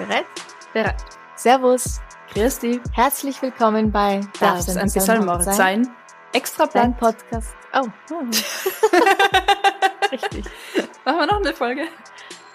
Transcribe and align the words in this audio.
Bereit? 0.00 0.24
Bereit. 0.72 1.04
Servus. 1.36 2.00
Christi. 2.32 2.80
Herzlich 2.94 3.42
willkommen 3.42 3.92
bei 3.92 4.22
Darf 4.40 4.60
es 4.60 4.74
ein 4.74 4.90
bisschen 4.90 5.26
Mord 5.26 5.44
sein? 5.44 5.86
Extra 6.32 6.64
Dein 6.64 6.96
Blatt. 6.96 7.18
Podcast. 7.18 7.54
Oh. 7.74 7.86
Richtig. 10.10 10.46
Machen 11.04 11.18
wir 11.18 11.26
noch 11.26 11.40
eine 11.40 11.52
Folge? 11.52 11.82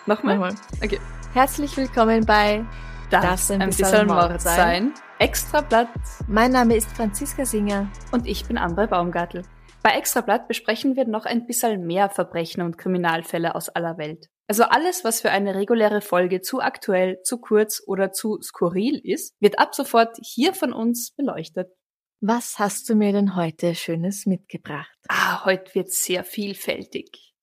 Nochmal? 0.07 0.37
Nochmal. 0.37 0.55
Okay. 0.83 0.99
Herzlich 1.35 1.77
willkommen 1.77 2.25
bei 2.25 2.65
Darf 3.11 3.35
es 3.35 3.51
ein 3.51 3.59
bisschen 3.59 4.07
Mord 4.07 4.41
sein? 4.41 4.95
Extra 5.19 5.61
Blatt. 5.61 5.89
Mein 6.27 6.51
Name 6.51 6.75
ist 6.75 6.89
Franziska 6.97 7.45
Singer. 7.45 7.91
Und 8.11 8.25
ich 8.25 8.47
bin 8.47 8.57
Ambre 8.57 8.87
Baumgartl. 8.87 9.43
Bei 9.83 9.91
Extrablatt 9.91 10.47
besprechen 10.47 10.95
wir 10.95 11.07
noch 11.07 11.27
ein 11.27 11.45
bisschen 11.45 11.85
mehr 11.85 12.09
Verbrechen 12.09 12.63
und 12.63 12.79
Kriminalfälle 12.79 13.53
aus 13.53 13.69
aller 13.69 13.99
Welt. 13.99 14.31
Also 14.47 14.63
alles, 14.63 15.03
was 15.03 15.21
für 15.21 15.31
eine 15.31 15.55
reguläre 15.55 16.01
Folge 16.01 16.41
zu 16.41 16.61
aktuell, 16.61 17.21
zu 17.23 17.39
kurz 17.39 17.81
oder 17.87 18.11
zu 18.11 18.39
skurril 18.41 18.99
ist, 19.03 19.33
wird 19.39 19.57
ab 19.57 19.73
sofort 19.73 20.17
hier 20.21 20.53
von 20.53 20.71
uns 20.71 21.11
beleuchtet. 21.11 21.71
Was 22.21 22.59
hast 22.59 22.89
du 22.89 22.95
mir 22.95 23.11
denn 23.11 23.35
heute 23.35 23.75
Schönes 23.75 24.25
mitgebracht? 24.25 24.97
Ah, 25.09 25.45
heute 25.45 25.73
wird 25.75 25.91
sehr 25.91 26.23
vielfältig. 26.23 27.33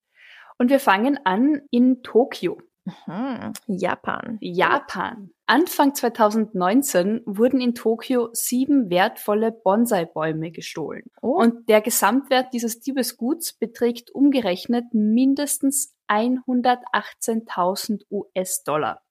Und 0.58 0.70
wir 0.70 0.80
fangen 0.80 1.18
an 1.24 1.62
in 1.70 2.02
Tokio. 2.02 2.58
Mhm. 2.84 3.52
Japan. 3.66 4.38
Japan. 4.40 5.30
Anfang 5.46 5.94
2019 5.94 7.22
wurden 7.26 7.60
in 7.60 7.74
Tokio 7.74 8.30
sieben 8.32 8.90
wertvolle 8.90 9.52
Bonsai-Bäume 9.52 10.50
gestohlen. 10.50 11.04
Oh. 11.20 11.36
Und 11.40 11.68
der 11.68 11.80
Gesamtwert 11.80 12.52
dieses 12.52 12.80
Diebesguts 12.80 13.52
beträgt 13.52 14.10
umgerechnet 14.12 14.84
mindestens 14.92 15.94
118.000 16.12 18.04
US-Dollar. 18.10 19.02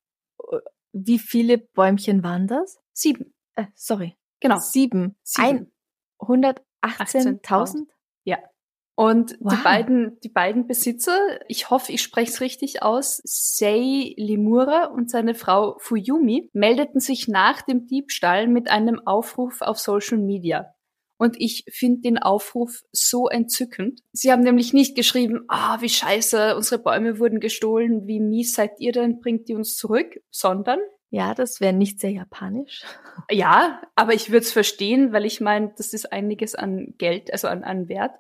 Wie 0.94 1.20
viele 1.20 1.58
Bäumchen 1.58 2.24
waren 2.24 2.48
das? 2.48 2.80
Sieben. 2.94 3.34
Äh, 3.56 3.66
sorry. 3.76 4.18
Genau. 4.40 4.58
Sieben. 4.58 5.16
Sieben. 5.24 5.72
118.000? 6.20 7.88
Ja. 8.24 8.38
Und 8.96 9.38
Wow. 9.40 9.54
die 9.56 9.64
beiden, 9.64 10.20
die 10.20 10.30
beiden 10.30 10.68
Besitzer, 10.68 11.18
ich 11.48 11.70
hoffe, 11.70 11.92
ich 11.92 12.02
spreche 12.04 12.32
es 12.32 12.42
richtig 12.42 12.84
aus, 12.84 13.22
Sei 13.24 14.14
Limura 14.18 14.86
und 14.86 15.10
seine 15.10 15.34
Frau 15.34 15.78
Fuyumi, 15.80 16.50
meldeten 16.54 17.00
sich 17.00 17.28
nach 17.28 17.62
dem 17.62 17.88
Diebstahl 17.88 18.48
mit 18.48 18.70
einem 18.70 19.00
Aufruf 19.08 19.62
auf 19.62 19.80
Social 19.80 20.18
Media. 20.18 20.74
Und 21.22 21.36
ich 21.40 21.66
finde 21.70 22.02
den 22.02 22.18
Aufruf 22.18 22.82
so 22.92 23.30
entzückend. 23.30 24.02
Sie 24.12 24.32
haben 24.32 24.42
nämlich 24.42 24.74
nicht 24.74 24.96
geschrieben, 24.96 25.46
ah, 25.50 25.80
wie 25.80 25.88
scheiße, 25.88 26.56
unsere 26.56 26.82
Bäume 26.82 27.20
wurden 27.20 27.40
gestohlen, 27.40 28.08
wie 28.08 28.20
mies 28.20 28.54
seid 28.54 28.72
ihr 28.80 28.92
denn, 28.92 29.20
bringt 29.20 29.48
die 29.48 29.54
uns 29.54 29.76
zurück, 29.76 30.20
sondern 30.32 30.80
Ja, 31.12 31.36
das 31.36 31.62
wäre 31.62 31.74
nicht 31.74 32.00
sehr 32.00 32.10
japanisch. 32.10 32.82
ja, 33.30 33.84
aber 33.94 34.16
ich 34.16 34.32
würde 34.32 34.46
es 34.46 34.52
verstehen, 34.52 35.14
weil 35.14 35.26
ich 35.26 35.42
meine, 35.42 35.72
das 35.78 35.94
ist 35.94 36.12
einiges 36.12 36.56
an 36.56 36.96
Geld, 36.98 37.32
also 37.32 37.50
an, 37.50 37.64
an 37.64 37.88
Wert. 37.88 38.16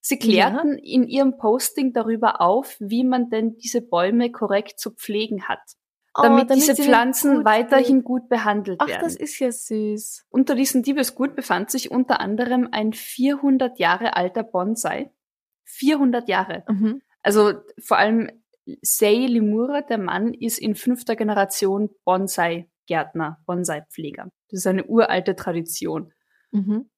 Sie 0.00 0.18
klärten 0.18 0.78
in 0.78 1.06
ihrem 1.06 1.36
Posting 1.36 1.92
darüber 1.92 2.40
auf, 2.40 2.76
wie 2.80 3.04
man 3.04 3.28
denn 3.28 3.58
diese 3.58 3.82
Bäume 3.82 4.32
korrekt 4.32 4.80
zu 4.80 4.90
pflegen 4.92 5.48
hat, 5.48 5.60
damit, 6.14 6.50
Oh, 6.50 6.54
diese 6.54 6.74
sie 6.74 6.82
Pflanzen 6.82 7.44
weiterhin 7.44 8.04
gut 8.04 8.28
behandelt 8.28 8.80
Ach, 8.82 8.88
werden. 8.88 9.02
das 9.02 9.16
ist 9.16 9.38
ja 9.38 9.50
süß. 9.50 10.26
Unter 10.30 10.54
diesem 10.54 10.82
Diebesgut 10.82 11.34
befand 11.34 11.70
sich 11.70 11.90
unter 11.90 12.20
anderem 12.20 12.68
ein 12.72 12.92
400 12.92 13.78
Jahre 13.78 14.16
alter 14.16 14.42
Bonsai. 14.42 15.10
400 15.64 16.28
Jahre. 16.28 16.64
Mhm. 16.68 17.02
Also 17.22 17.54
vor 17.80 17.98
allem 17.98 18.30
Sei 18.82 19.26
Limura, 19.26 19.80
der 19.82 19.98
Mann, 19.98 20.34
ist 20.34 20.58
in 20.58 20.76
fünfter 20.76 21.16
Generation 21.16 21.90
Bonsai-Gärtner, 22.04 23.40
Bonsai-Pfleger. 23.46 24.28
Das 24.50 24.60
ist 24.60 24.66
eine 24.66 24.84
uralte 24.84 25.34
Tradition. 25.34 26.12
Mhm. 26.52 26.88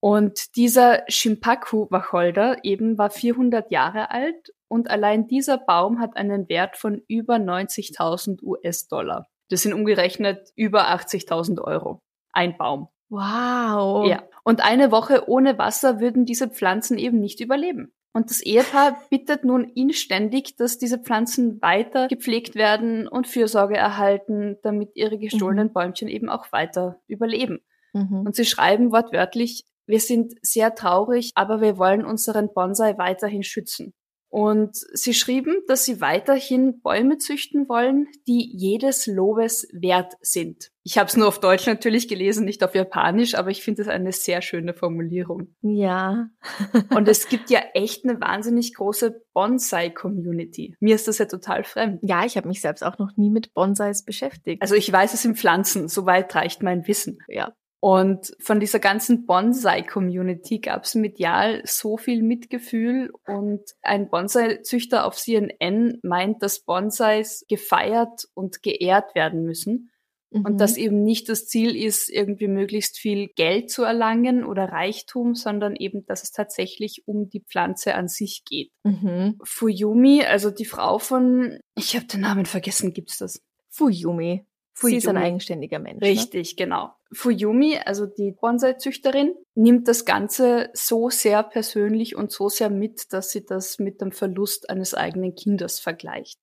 Und 0.00 0.56
dieser 0.56 1.04
Shimpaku-Wacholder 1.08 2.64
eben 2.64 2.98
war 2.98 3.08
400 3.10 3.70
Jahre 3.70 4.10
alt 4.10 4.52
und 4.68 4.90
allein 4.90 5.26
dieser 5.26 5.58
Baum 5.58 6.00
hat 6.00 6.16
einen 6.16 6.48
Wert 6.48 6.76
von 6.76 7.02
über 7.08 7.36
90.000 7.36 8.42
US-Dollar. 8.42 9.28
Das 9.48 9.62
sind 9.62 9.72
umgerechnet 9.72 10.50
über 10.56 10.88
80.000 10.88 11.60
Euro. 11.62 12.02
Ein 12.32 12.56
Baum. 12.56 12.88
Wow. 13.08 14.08
Ja. 14.08 14.24
Und 14.42 14.64
eine 14.64 14.90
Woche 14.90 15.28
ohne 15.28 15.58
Wasser 15.58 16.00
würden 16.00 16.24
diese 16.24 16.48
Pflanzen 16.48 16.98
eben 16.98 17.20
nicht 17.20 17.40
überleben. 17.40 17.92
Und 18.12 18.30
das 18.30 18.40
Ehepaar 18.40 18.98
bittet 19.10 19.44
nun 19.44 19.64
inständig, 19.64 20.56
dass 20.56 20.78
diese 20.78 20.98
Pflanzen 20.98 21.60
weiter 21.60 22.08
gepflegt 22.08 22.54
werden 22.54 23.06
und 23.06 23.26
Fürsorge 23.26 23.76
erhalten, 23.76 24.56
damit 24.62 24.92
ihre 24.94 25.18
gestohlenen 25.18 25.72
Bäumchen 25.72 26.08
eben 26.08 26.30
auch 26.30 26.50
weiter 26.50 26.98
überleben. 27.06 27.60
Mhm. 27.92 28.20
Und 28.20 28.34
sie 28.34 28.46
schreiben 28.46 28.90
wortwörtlich, 28.90 29.66
wir 29.86 30.00
sind 30.00 30.34
sehr 30.40 30.74
traurig, 30.74 31.32
aber 31.34 31.60
wir 31.60 31.76
wollen 31.76 32.04
unseren 32.04 32.52
Bonsai 32.54 32.96
weiterhin 32.96 33.42
schützen. 33.42 33.92
Und 34.28 34.76
sie 34.76 35.14
schrieben, 35.14 35.62
dass 35.68 35.84
sie 35.84 36.00
weiterhin 36.00 36.80
Bäume 36.80 37.18
züchten 37.18 37.68
wollen, 37.68 38.08
die 38.26 38.50
jedes 38.52 39.06
Lobes 39.06 39.68
wert 39.72 40.14
sind. 40.20 40.70
Ich 40.82 40.98
habe 40.98 41.08
es 41.08 41.16
nur 41.16 41.28
auf 41.28 41.40
Deutsch 41.40 41.66
natürlich 41.66 42.06
gelesen, 42.06 42.44
nicht 42.44 42.62
auf 42.62 42.74
Japanisch, 42.74 43.34
aber 43.34 43.50
ich 43.50 43.62
finde 43.62 43.82
es 43.82 43.88
eine 43.88 44.12
sehr 44.12 44.42
schöne 44.42 44.74
Formulierung. 44.74 45.54
Ja. 45.62 46.28
Und 46.94 47.08
es 47.08 47.28
gibt 47.28 47.50
ja 47.50 47.60
echt 47.74 48.04
eine 48.04 48.20
wahnsinnig 48.20 48.74
große 48.74 49.22
Bonsai-Community. 49.32 50.76
Mir 50.80 50.94
ist 50.94 51.08
das 51.08 51.18
ja 51.18 51.26
total 51.26 51.64
fremd. 51.64 52.00
Ja, 52.02 52.24
ich 52.24 52.36
habe 52.36 52.48
mich 52.48 52.60
selbst 52.60 52.82
auch 52.82 52.98
noch 52.98 53.16
nie 53.16 53.30
mit 53.30 53.54
Bonsais 53.54 54.04
beschäftigt. 54.04 54.62
Also 54.62 54.74
ich 54.74 54.92
weiß, 54.92 55.14
es 55.14 55.22
sind 55.22 55.38
Pflanzen, 55.38 55.88
soweit 55.88 56.34
reicht 56.34 56.62
mein 56.62 56.86
Wissen. 56.86 57.18
ja. 57.28 57.52
Und 57.86 58.34
von 58.40 58.58
dieser 58.58 58.80
ganzen 58.80 59.26
Bonsai-Community 59.26 60.58
gab 60.58 60.82
es 60.82 60.96
medial 60.96 61.62
so 61.64 61.96
viel 61.96 62.20
Mitgefühl 62.22 63.12
und 63.28 63.60
ein 63.80 64.08
Bonsai-Züchter 64.10 65.06
auf 65.06 65.14
CNN 65.14 66.00
meint, 66.02 66.42
dass 66.42 66.58
Bonsais 66.64 67.44
gefeiert 67.48 68.26
und 68.34 68.62
geehrt 68.64 69.14
werden 69.14 69.44
müssen 69.44 69.90
Mhm. 70.32 70.44
und 70.44 70.60
dass 70.60 70.76
eben 70.76 71.04
nicht 71.04 71.28
das 71.28 71.46
Ziel 71.46 71.76
ist, 71.76 72.10
irgendwie 72.10 72.48
möglichst 72.48 72.98
viel 72.98 73.28
Geld 73.28 73.70
zu 73.70 73.84
erlangen 73.84 74.44
oder 74.44 74.64
Reichtum, 74.64 75.36
sondern 75.36 75.76
eben, 75.76 76.04
dass 76.06 76.24
es 76.24 76.32
tatsächlich 76.32 77.06
um 77.06 77.28
die 77.30 77.40
Pflanze 77.40 77.94
an 77.94 78.08
sich 78.08 78.44
geht. 78.44 78.72
Mhm. 78.82 79.38
Fuyumi, 79.44 80.24
also 80.24 80.50
die 80.50 80.64
Frau 80.64 80.98
von, 80.98 81.60
ich 81.76 81.94
habe 81.94 82.06
den 82.06 82.22
Namen 82.22 82.46
vergessen, 82.46 82.92
gibt's 82.92 83.18
das? 83.18 83.40
Fuyumi. 83.68 84.44
Sie 84.74 84.96
ist 84.96 85.06
ein 85.06 85.14
Fuyumi. 85.14 85.26
eigenständiger 85.26 85.78
Mensch. 85.78 86.00
Ne? 86.00 86.08
Richtig, 86.08 86.56
genau. 86.56 86.90
Fuyumi, 87.12 87.78
also 87.84 88.06
die 88.06 88.32
Bonsai-Züchterin, 88.32 89.34
nimmt 89.54 89.88
das 89.88 90.04
Ganze 90.04 90.70
so 90.74 91.10
sehr 91.10 91.42
persönlich 91.42 92.16
und 92.16 92.32
so 92.32 92.48
sehr 92.48 92.70
mit, 92.70 93.12
dass 93.12 93.30
sie 93.30 93.44
das 93.44 93.78
mit 93.78 94.00
dem 94.00 94.12
Verlust 94.12 94.70
eines 94.70 94.94
eigenen 94.94 95.34
Kindes 95.34 95.78
vergleicht. 95.80 96.38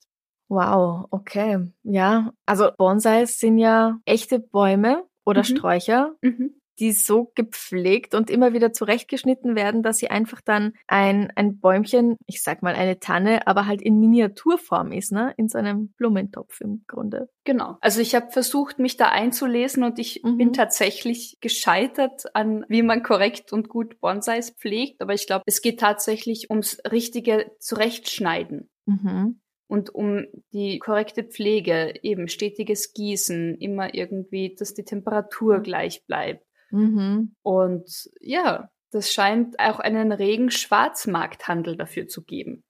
Wow, 0.49 1.07
okay. 1.11 1.71
Ja, 1.83 2.33
also 2.45 2.69
Bonsais 2.77 3.39
sind 3.39 3.57
ja 3.57 3.99
echte 4.05 4.39
Bäume 4.39 5.03
oder 5.25 5.41
Mhm. 5.41 5.43
Sträucher, 5.43 6.15
Mhm. 6.21 6.55
Die 6.79 6.91
so 6.91 7.31
gepflegt 7.35 8.15
und 8.15 8.29
immer 8.29 8.53
wieder 8.53 8.73
zurechtgeschnitten 8.73 9.55
werden, 9.55 9.83
dass 9.83 9.97
sie 9.97 10.09
einfach 10.09 10.41
dann 10.41 10.73
ein, 10.87 11.31
ein 11.35 11.59
Bäumchen, 11.59 12.17
ich 12.25 12.41
sag 12.43 12.63
mal 12.63 12.75
eine 12.75 12.99
Tanne, 12.99 13.45
aber 13.47 13.67
halt 13.67 13.81
in 13.81 13.99
Miniaturform 13.99 14.91
ist, 14.91 15.11
ne? 15.11 15.33
In 15.37 15.49
so 15.49 15.57
einem 15.57 15.89
Blumentopf 15.97 16.61
im 16.61 16.83
Grunde. 16.87 17.29
Genau. 17.43 17.77
Also 17.81 18.01
ich 18.01 18.15
habe 18.15 18.31
versucht, 18.31 18.79
mich 18.79 18.97
da 18.97 19.09
einzulesen 19.09 19.83
und 19.83 19.99
ich 19.99 20.21
Mhm. 20.23 20.37
bin 20.37 20.53
tatsächlich 20.53 21.37
gescheitert 21.41 22.23
an, 22.33 22.65
wie 22.69 22.81
man 22.81 23.03
korrekt 23.03 23.53
und 23.53 23.69
gut 23.69 23.99
Bonsais 23.99 24.51
pflegt. 24.51 25.01
Aber 25.01 25.13
ich 25.13 25.27
glaube, 25.27 25.43
es 25.45 25.61
geht 25.61 25.79
tatsächlich 25.79 26.49
ums 26.49 26.79
richtige 26.91 27.51
Zurechtschneiden. 27.59 28.69
Mhm. 28.85 29.39
und 29.67 29.95
um 29.95 30.25
die 30.51 30.77
korrekte 30.77 31.23
Pflege, 31.23 31.93
eben 32.03 32.27
stetiges 32.27 32.93
Gießen, 32.93 33.55
immer 33.55 33.95
irgendwie, 33.95 34.53
dass 34.55 34.73
die 34.75 34.83
Temperatur 34.83 35.61
gleich 35.61 36.05
bleibt. 36.05 36.45
Mhm. 36.73 37.35
Und 37.43 38.09
ja, 38.19 38.69
das 38.91 39.11
scheint 39.11 39.59
auch 39.59 39.79
einen 39.79 40.11
regen 40.11 40.51
Schwarzmarkthandel 40.51 41.77
dafür 41.77 42.07
zu 42.07 42.23
geben. 42.23 42.63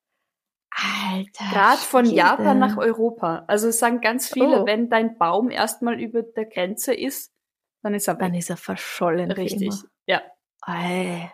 Alter. 0.72 1.46
Gerade 1.52 1.78
von 1.78 2.06
Schwede. 2.06 2.18
Japan 2.18 2.60
nach 2.60 2.78
Europa. 2.78 3.44
Also 3.48 3.68
es 3.68 3.80
sagen 3.80 4.02
ganz 4.02 4.28
viele, 4.32 4.64
Oh. 4.64 4.66
wenn 4.66 4.90
dein 4.90 5.18
Baum 5.18 5.50
erstmal 5.52 6.00
über 6.02 6.24
der 6.24 6.46
Grenze 6.46 6.94
ist, 6.94 7.32
dann 7.84 7.94
ist 7.94 8.08
er 8.08 8.16
Dann 8.16 8.32
weg. 8.34 8.40
ist 8.40 8.50
er 8.50 8.58
verschollen. 8.58 9.32
Richtig. 9.32 9.72
Ja. 10.08 10.22
Ei. 10.62 11.32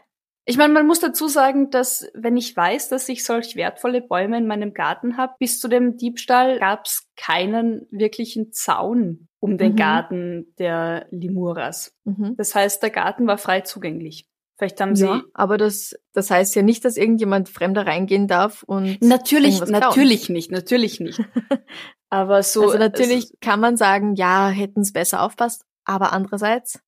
Ich 0.49 0.57
meine, 0.57 0.73
man 0.73 0.87
muss 0.87 0.99
dazu 0.99 1.27
sagen, 1.27 1.69
dass 1.69 2.07
wenn 2.15 2.35
ich 2.35 2.57
weiß, 2.57 2.89
dass 2.89 3.07
ich 3.07 3.23
solch 3.23 3.55
wertvolle 3.55 4.01
Bäume 4.01 4.39
in 4.39 4.47
meinem 4.47 4.73
Garten 4.73 5.15
habe, 5.15 5.33
bis 5.37 5.59
zu 5.59 5.67
dem 5.67 5.95
Diebstahl 5.95 6.57
gab 6.57 6.87
es 6.87 7.07
keinen 7.15 7.85
wirklichen 7.91 8.51
Zaun 8.51 9.27
um 9.39 9.59
den 9.59 9.73
Mhm. 9.73 9.75
Garten 9.75 10.55
der 10.57 11.05
Limuras. 11.11 11.93
Mhm. 12.03 12.33
Das 12.35 12.55
heißt, 12.55 12.81
der 12.81 12.89
Garten 12.89 13.27
war 13.27 13.37
frei 13.37 13.61
zugänglich. 13.61 14.25
Vielleicht 14.57 14.81
haben 14.81 14.95
sie 14.95 15.05
Ja, 15.05 15.21
aber 15.35 15.59
das, 15.59 15.95
das 16.13 16.31
heißt 16.31 16.55
ja 16.55 16.63
nicht, 16.63 16.83
dass 16.83 16.97
irgendjemand 16.97 17.47
Fremder 17.47 17.85
reingehen 17.85 18.27
darf 18.27 18.63
und 18.63 18.99
natürlich, 19.03 19.57
klauen. 19.57 19.71
natürlich 19.71 20.29
nicht, 20.29 20.49
natürlich 20.51 20.99
nicht. 20.99 21.19
Aber 22.09 22.41
so 22.41 22.63
also 22.63 22.79
natürlich 22.79 23.33
kann 23.39 23.59
man 23.59 23.77
sagen, 23.77 24.15
ja, 24.15 24.49
hätten 24.49 24.81
es 24.81 24.93
besser 24.93 25.21
aufpasst, 25.21 25.63
aber 25.85 26.11
andererseits, 26.11 26.79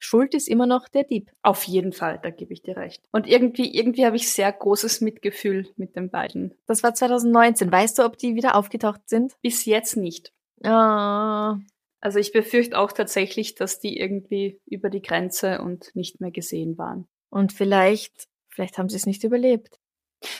Schuld 0.00 0.34
ist 0.34 0.48
immer 0.48 0.66
noch 0.66 0.88
der 0.88 1.04
Dieb. 1.04 1.30
Auf 1.42 1.64
jeden 1.64 1.92
Fall, 1.92 2.18
da 2.22 2.30
gebe 2.30 2.52
ich 2.52 2.62
dir 2.62 2.76
recht. 2.76 3.02
Und 3.12 3.28
irgendwie, 3.28 3.72
irgendwie 3.76 4.04
habe 4.06 4.16
ich 4.16 4.32
sehr 4.32 4.50
großes 4.50 5.00
Mitgefühl 5.02 5.68
mit 5.76 5.94
den 5.94 6.10
beiden. 6.10 6.54
Das 6.66 6.82
war 6.82 6.94
2019. 6.94 7.70
Weißt 7.70 7.98
du, 7.98 8.04
ob 8.04 8.16
die 8.18 8.34
wieder 8.34 8.54
aufgetaucht 8.56 9.02
sind? 9.08 9.34
Bis 9.42 9.64
jetzt 9.66 9.96
nicht. 9.96 10.32
Ah, 10.64 11.58
Also 12.00 12.18
ich 12.18 12.32
befürchte 12.32 12.78
auch 12.78 12.92
tatsächlich, 12.92 13.54
dass 13.54 13.78
die 13.78 13.98
irgendwie 13.98 14.58
über 14.66 14.88
die 14.90 15.02
Grenze 15.02 15.60
und 15.60 15.94
nicht 15.94 16.20
mehr 16.20 16.30
gesehen 16.30 16.78
waren. 16.78 17.06
und 17.28 17.52
vielleicht, 17.52 18.26
vielleicht 18.48 18.78
haben 18.78 18.88
sie 18.88 18.96
es 18.96 19.06
nicht 19.06 19.22
überlebt. 19.22 19.78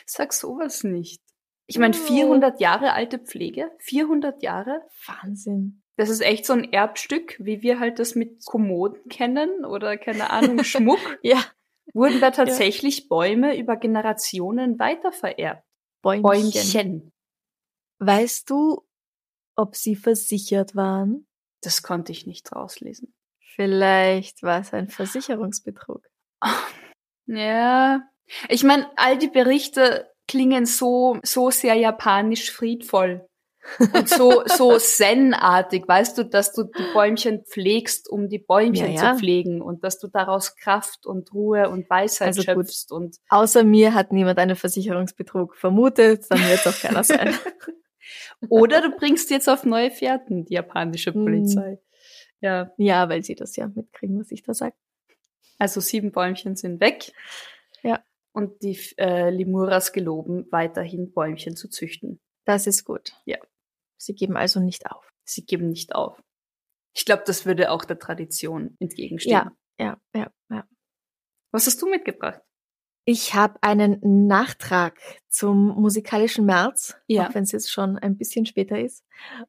Sag 0.07 0.33
sowas 0.33 0.83
nicht. 0.85 1.21
Ich 1.67 1.79
meine, 1.79 1.95
Oh. 1.97 2.07
400 2.07 2.61
Jahre 2.61 2.95
alte 2.95 3.19
Pflege, 3.19 3.71
400 3.79 4.43
Jahre, 4.43 4.83
Wahnsinn. 5.07 5.83
Das 6.01 6.09
ist 6.09 6.23
echt 6.23 6.47
so 6.47 6.55
ein 6.55 6.73
Erbstück, 6.73 7.37
wie 7.39 7.63
wir 7.63 7.79
halt 7.79 7.99
das 7.99 8.15
mit 8.15 8.45
Kommoden 8.45 9.09
kennen 9.09 9.65
oder 9.65 9.97
keine 9.97 10.31
Ahnung, 10.31 10.65
Schmuck. 10.65 10.99
Ja, 11.23 11.45
Wurden 11.93 12.21
da 12.21 12.31
tatsächlich 12.31 13.09
Bäume 13.09 13.57
über 13.59 13.77
Generationen 13.77 14.79
weitervererbt? 14.79 15.65
Bäumchen. 16.03 16.23
Bäumchen. 16.23 17.13
Weißt 17.99 18.49
du, 18.49 18.87
ob 19.57 19.77
sie 19.77 19.97
versichert 19.97 20.75
waren? 20.77 21.27
Das 21.63 21.83
konnte 21.83 22.13
ich 22.13 22.27
nicht 22.27 22.53
rauslesen. 22.53 23.13
Vielleicht 23.55 24.43
war 24.43 24.61
es 24.61 24.73
ein 24.73 24.89
Versicherungsbetrug. 24.89 26.07
Ja. 27.33 28.03
Ich 28.49 28.65
meine, 28.65 28.91
all 28.97 29.17
die 29.17 29.29
Berichte 29.29 30.11
klingen 30.27 30.67
so, 30.67 31.21
so 31.23 31.51
sehr 31.53 31.75
japanisch 31.75 32.51
friedvoll. 32.51 33.25
Und 33.93 34.09
so, 34.09 34.43
so 34.47 34.79
zen-artig, 34.79 35.87
weißt 35.87 36.17
du, 36.19 36.25
dass 36.25 36.53
du 36.53 36.65
die 36.65 36.93
Bäumchen 36.95 37.45
pflegst, 37.45 38.09
um 38.09 38.29
die 38.29 38.39
Bäumchen 38.39 38.93
Ja, 38.95 39.03
ja. 39.03 39.13
zu 39.13 39.19
pflegen 39.19 39.61
und 39.63 39.85
dass 39.85 39.99
du 39.99 40.09
daraus 40.09 40.57
Kraft 40.57 41.07
und 41.07 41.33
Ruhe 41.35 41.69
und 41.69 41.89
Weisheit 41.91 42.29
Also 42.29 42.43
gut. 42.43 42.67
schöpfst 42.67 42.91
und 42.91 43.17
Außer 43.29 43.63
mir 43.63 43.95
hat 43.95 44.13
niemand 44.13 44.39
einen 44.39 44.57
Versicherungsbetrug 44.57 45.57
vermutet, 45.57 46.25
dann 46.31 46.41
wird 46.41 46.65
es 46.65 46.67
auch 46.67 46.81
keiner 46.81 47.05
sein. 47.05 47.35
oder 48.49 48.81
du 48.81 48.97
bringst 48.97 49.31
jetzt 49.31 49.49
auf 49.49 49.65
neue 49.65 49.91
Fährten 49.91 50.45
die 50.47 50.55
japanische 50.55 51.13
Hm. 51.13 51.25
Polizei. 51.25 51.79
Ja, 52.41 52.73
ja, 52.79 53.09
weil 53.11 53.23
sie 53.23 53.35
das 53.35 53.55
ja 53.57 53.69
mitkriegen, 53.69 54.19
was 54.19 54.31
ich 54.31 54.43
da 54.43 54.55
sage. 54.55 54.75
also 55.59 55.81
sieben 55.81 56.11
Bäumchen 56.13 56.57
sind 56.57 56.81
weg. 56.81 57.13
Ja. 57.83 58.03
Und 58.33 58.63
die 58.63 58.79
äh, 58.97 59.29
Limuras 59.31 59.93
geloben, 59.93 60.47
weiterhin 60.51 61.13
Bäumchen 61.13 61.57
zu 61.57 61.69
züchten. 61.69 62.21
Das 62.45 62.67
ist 62.67 62.85
gut. 62.85 63.13
Ja. 63.25 63.39
Sie 63.97 64.15
geben 64.15 64.37
also 64.37 64.61
nicht 64.61 64.91
auf. 64.91 65.09
Sie 65.25 65.45
geben 65.45 65.69
nicht 65.69 65.95
auf. 65.95 66.23
Ich 66.95 67.05
glaube, 67.05 67.23
das 67.27 67.47
würde 67.47 67.71
auch 67.71 67.85
der 67.85 67.99
Tradition 67.99 68.77
entgegenstehen. 68.81 69.33
Ja, 69.33 69.53
ja, 69.79 70.01
ja, 70.15 70.31
ja. 70.51 70.65
Was 71.53 71.67
hast 71.67 71.81
du 71.83 71.89
mitgebracht? 71.89 72.41
Ich 73.05 73.35
habe 73.35 73.59
einen 73.63 74.27
Nachtrag 74.27 74.99
zum 75.29 75.69
musikalischen 75.69 76.45
März, 76.47 76.97
Ja. 77.07 77.27
auch 77.29 77.35
wenn 77.35 77.45
es 77.45 77.53
jetzt 77.53 77.71
schon 77.71 77.99
ein 77.99 78.17
bisschen 78.17 78.47
später 78.47 78.79
ist. 78.79 79.05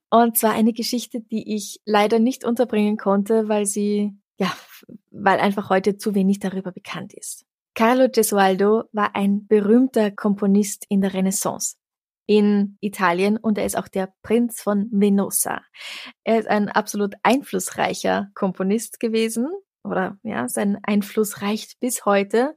Und 0.09 0.37
zwar 0.37 0.53
eine 0.53 0.73
Geschichte, 0.73 1.21
die 1.21 1.55
ich 1.55 1.79
leider 1.85 2.19
nicht 2.19 2.43
unterbringen 2.43 2.97
konnte, 2.97 3.49
weil 3.49 3.65
sie, 3.65 4.13
ja, 4.39 4.51
weil 5.11 5.39
einfach 5.39 5.69
heute 5.69 5.97
zu 5.97 6.15
wenig 6.15 6.39
darüber 6.39 6.71
bekannt 6.71 7.13
ist. 7.13 7.45
Carlo 7.73 8.09
Gesualdo 8.09 8.83
war 8.91 9.15
ein 9.15 9.47
berühmter 9.47 10.11
Komponist 10.11 10.85
in 10.89 11.01
der 11.01 11.13
Renaissance 11.13 11.75
in 12.31 12.77
Italien 12.79 13.35
und 13.35 13.57
er 13.57 13.65
ist 13.65 13.77
auch 13.77 13.89
der 13.89 14.13
Prinz 14.23 14.61
von 14.61 14.87
Venosa. 14.89 15.63
Er 16.23 16.39
ist 16.39 16.47
ein 16.47 16.69
absolut 16.69 17.15
einflussreicher 17.23 18.29
Komponist 18.35 19.01
gewesen 19.01 19.49
oder 19.83 20.17
ja, 20.23 20.47
sein 20.47 20.79
Einfluss 20.83 21.41
reicht 21.41 21.81
bis 21.81 22.05
heute. 22.05 22.55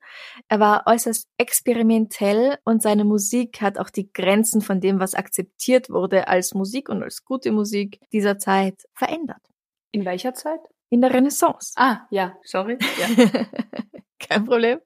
Er 0.48 0.60
war 0.60 0.84
äußerst 0.86 1.28
experimentell 1.38 2.56
und 2.64 2.82
seine 2.82 3.02
Musik 3.04 3.60
hat 3.62 3.78
auch 3.78 3.90
die 3.90 4.12
Grenzen 4.12 4.60
von 4.60 4.80
dem, 4.80 5.00
was 5.00 5.16
akzeptiert 5.16 5.90
wurde 5.90 6.28
als 6.28 6.54
Musik 6.54 6.88
und 6.88 7.02
als 7.02 7.24
gute 7.24 7.50
Musik 7.50 7.98
dieser 8.12 8.38
Zeit 8.38 8.80
verändert. 8.94 9.42
In 9.90 10.04
welcher 10.04 10.34
Zeit? 10.34 10.60
In 10.88 11.00
der 11.00 11.12
Renaissance. 11.12 11.72
Ah, 11.74 12.06
ja, 12.10 12.36
sorry. 12.44 12.78
Ja. 13.00 13.26
Kein 14.20 14.44
Problem. 14.44 14.78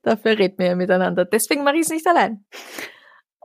Dafür 0.00 0.38
reden 0.38 0.56
wir 0.56 0.68
ja 0.68 0.74
miteinander. 0.74 1.26
Deswegen 1.26 1.64
mache 1.64 1.76
ich 1.76 1.82
es 1.82 1.90
nicht 1.90 2.06
allein. 2.06 2.46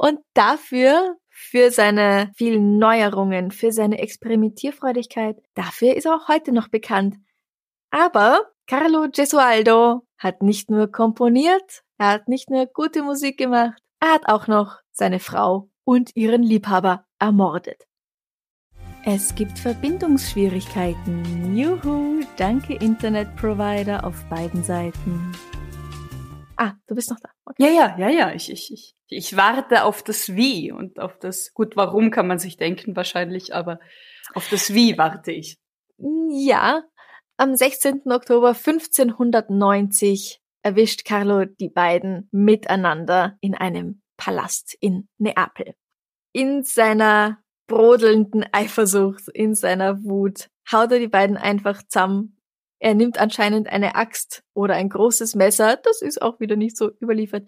Und 0.02 0.20
dafür, 0.34 1.16
für 1.30 1.70
seine 1.70 2.32
vielen 2.36 2.80
Neuerungen, 2.80 3.52
für 3.52 3.72
seine 3.72 4.00
Experimentierfreudigkeit, 4.00 5.38
dafür 5.54 5.96
ist 5.96 6.08
er 6.08 6.16
auch 6.16 6.28
heute 6.28 6.52
noch 6.52 6.70
bekannt. 6.70 7.18
Aber 7.92 8.48
Carlo 8.66 9.10
Gesualdo 9.12 10.02
hat 10.18 10.42
nicht 10.42 10.72
nur 10.72 10.92
komponiert, 10.92 11.84
er 12.00 12.14
hat 12.14 12.28
nicht 12.28 12.50
nur 12.50 12.66
gute 12.66 13.04
Musik 13.04 13.38
gemacht, 13.38 13.80
er 14.00 14.14
hat 14.14 14.28
auch 14.28 14.48
noch 14.48 14.80
seine 14.92 15.20
Frau 15.20 15.70
und 15.84 16.16
ihren 16.16 16.42
Liebhaber 16.42 17.06
ermordet. 17.20 17.86
Es 19.06 19.36
gibt 19.36 19.60
Verbindungsschwierigkeiten. 19.60 21.56
Juhu, 21.56 22.24
danke 22.38 22.74
Internetprovider 22.74 24.04
auf 24.04 24.26
beiden 24.32 24.64
Seiten. 24.64 25.32
Ah, 26.58 26.74
du 26.88 26.96
bist 26.96 27.12
noch 27.12 27.20
da. 27.20 27.30
Okay. 27.46 27.64
ja, 27.64 27.70
ja, 27.70 27.98
ja, 28.00 28.10
ja. 28.10 28.34
Ich, 28.34 28.52
ich, 28.52 28.74
ich, 28.74 28.96
ich 29.12 29.36
warte 29.36 29.84
auf 29.84 30.04
das 30.04 30.36
Wie 30.36 30.72
und 30.72 31.00
auf 31.00 31.20
das, 31.20 31.54
gut, 31.54 31.76
warum 31.76 32.12
kann 32.12 32.28
man 32.28 32.40
sich 32.40 32.56
denken 32.56 32.96
wahrscheinlich, 32.96 33.54
aber 33.54 33.80
auf 34.34 34.50
das 34.50 34.74
Wie 34.74 34.98
warte 34.98 35.34
ich. 35.34 35.60
Ja, 36.30 36.84
am 37.36 37.56
16. 37.56 38.04
Oktober 38.06 38.50
1590 38.50 40.42
erwischt 40.64 41.04
Carlo 41.04 41.44
die 41.46 41.70
beiden 41.70 42.30
miteinander 42.32 43.38
in 43.42 43.54
einem 43.54 44.02
Palast 44.16 44.78
in 44.80 45.10
Neapel. 45.18 45.76
In 46.32 46.64
seiner 46.64 47.40
brodelnden 47.68 48.46
Eifersucht, 48.54 49.28
in 49.34 49.56
seiner 49.56 50.04
Wut, 50.06 50.48
haut 50.72 50.92
er 50.92 51.00
die 51.00 51.10
beiden 51.10 51.36
einfach 51.36 51.84
zusammen. 51.84 52.38
Er 52.80 52.96
nimmt 52.96 53.20
anscheinend 53.20 53.68
eine 53.68 53.96
Axt 53.96 54.44
oder 54.54 54.76
ein 54.76 54.90
großes 54.90 55.36
Messer, 55.36 55.78
das 55.84 56.02
ist 56.02 56.22
auch 56.22 56.40
wieder 56.40 56.56
nicht 56.56 56.78
so 56.78 56.92
überliefert, 57.02 57.48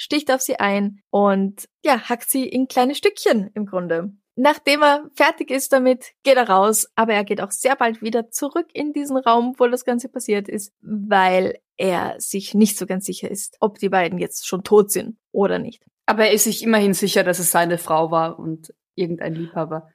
sticht 0.00 0.32
auf 0.32 0.40
sie 0.40 0.58
ein 0.58 1.02
und 1.10 1.68
ja, 1.84 2.08
hackt 2.08 2.30
sie 2.30 2.48
in 2.48 2.68
kleine 2.68 2.94
Stückchen 2.94 3.50
im 3.54 3.66
Grunde. 3.66 4.12
Nachdem 4.34 4.82
er 4.82 5.10
fertig 5.14 5.50
ist 5.50 5.74
damit, 5.74 6.12
geht 6.22 6.36
er 6.36 6.48
raus, 6.48 6.88
aber 6.94 7.12
er 7.12 7.24
geht 7.24 7.42
auch 7.42 7.50
sehr 7.50 7.76
bald 7.76 8.00
wieder 8.00 8.30
zurück 8.30 8.68
in 8.72 8.94
diesen 8.94 9.18
Raum, 9.18 9.54
wo 9.58 9.66
das 9.66 9.84
Ganze 9.84 10.08
passiert 10.08 10.48
ist, 10.48 10.72
weil 10.80 11.58
er 11.76 12.14
sich 12.18 12.54
nicht 12.54 12.78
so 12.78 12.86
ganz 12.86 13.04
sicher 13.04 13.30
ist, 13.30 13.58
ob 13.60 13.78
die 13.78 13.90
beiden 13.90 14.18
jetzt 14.18 14.46
schon 14.46 14.64
tot 14.64 14.90
sind 14.90 15.18
oder 15.32 15.58
nicht. 15.58 15.84
Aber 16.06 16.26
er 16.26 16.32
ist 16.32 16.44
sich 16.44 16.62
immerhin 16.62 16.94
sicher, 16.94 17.22
dass 17.22 17.38
es 17.38 17.50
seine 17.50 17.76
Frau 17.76 18.10
war 18.10 18.38
und 18.38 18.72
irgendein 18.94 19.34
Liebhaber. 19.34 19.90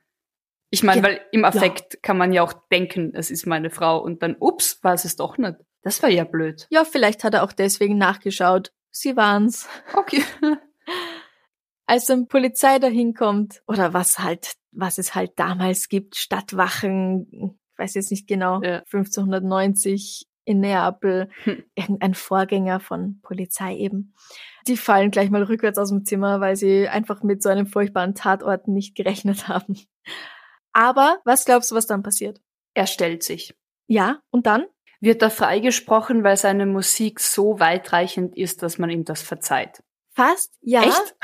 Ich 0.69 0.83
meine, 0.83 1.01
Ja, 1.01 1.07
weil 1.07 1.21
im 1.31 1.45
Affekt 1.45 2.03
kann 2.03 2.17
man 2.17 2.31
ja 2.31 2.43
auch 2.43 2.53
denken, 2.71 3.13
es 3.15 3.31
ist 3.31 3.47
meine 3.47 3.71
Frau 3.71 3.99
und 4.03 4.21
dann, 4.21 4.35
ups, 4.39 4.83
war 4.83 4.93
es 4.93 5.05
es 5.05 5.15
doch 5.15 5.39
nicht. 5.39 5.55
Das 5.81 6.01
war 6.03 6.09
ja 6.09 6.23
blöd. 6.23 6.67
Ja, 6.69 6.83
vielleicht 6.83 7.23
hat 7.23 7.33
er 7.35 7.43
auch 7.43 7.53
deswegen 7.53 7.97
nachgeschaut. 7.97 8.71
Sie 8.97 9.15
waren's. 9.17 9.67
Okay. 9.93 10.23
Als 11.85 12.05
dann 12.05 12.27
Polizei 12.27 12.79
dahin 12.79 13.13
kommt, 13.13 13.61
oder 13.67 13.93
was 13.93 14.19
halt, 14.19 14.53
was 14.71 14.97
es 14.97 15.13
halt 15.13 15.33
damals 15.37 15.89
gibt, 15.89 16.15
Stadtwachen, 16.15 17.27
ich 17.73 17.77
weiß 17.79 17.93
jetzt 17.95 18.09
nicht 18.11 18.27
genau, 18.27 18.61
Ja. 18.63 18.77
1590 18.91 20.27
in 20.45 20.61
Neapel, 20.61 21.29
Hm. 21.43 21.63
irgendein 21.75 22.13
Vorgänger 22.13 22.79
von 22.79 23.19
Polizei 23.21 23.75
eben. 23.77 24.13
Die 24.67 24.77
fallen 24.77 25.11
gleich 25.11 25.29
mal 25.29 25.43
rückwärts 25.43 25.77
aus 25.77 25.89
dem 25.89 26.05
Zimmer, 26.05 26.39
weil 26.39 26.55
sie 26.55 26.87
einfach 26.87 27.21
mit 27.21 27.43
so 27.43 27.49
einem 27.49 27.67
furchtbaren 27.67 28.15
Tatort 28.15 28.67
nicht 28.67 28.95
gerechnet 28.95 29.47
haben. 29.47 29.77
Aber 30.71 31.19
was 31.25 31.45
glaubst 31.45 31.71
du, 31.71 31.75
was 31.75 31.85
dann 31.87 32.03
passiert? 32.03 32.39
Er 32.73 32.87
stellt 32.87 33.23
sich. 33.23 33.55
Ja, 33.87 34.21
und 34.31 34.45
dann? 34.47 34.65
Wird 35.05 35.21
er 35.21 35.29
freigesprochen, 35.29 36.23
weil 36.23 36.35
seine 36.35 36.65
Musik 36.65 37.19
so 37.19 37.59
weitreichend 37.59 38.35
ist, 38.35 38.63
dass 38.63 38.79
man 38.79 38.89
ihm 38.89 39.05
das 39.05 39.21
verzeiht. 39.21 39.83
Fast, 40.15 40.57
ja. 40.61 40.81
Echt? 40.81 41.15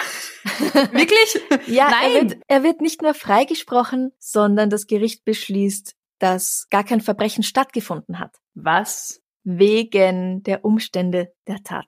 Wirklich? 0.93 1.41
Ja, 1.65 1.89
Nein. 1.89 2.11
Er, 2.11 2.21
wird, 2.21 2.41
er 2.47 2.63
wird 2.63 2.81
nicht 2.81 3.01
nur 3.01 3.15
freigesprochen, 3.15 4.11
sondern 4.19 4.69
das 4.69 4.85
Gericht 4.85 5.25
beschließt, 5.25 5.95
dass 6.19 6.67
gar 6.69 6.83
kein 6.83 7.01
Verbrechen 7.01 7.41
stattgefunden 7.41 8.19
hat. 8.19 8.37
Was? 8.53 9.23
Wegen 9.43 10.43
der 10.43 10.63
Umstände 10.63 11.33
der 11.47 11.63
Tat. 11.63 11.87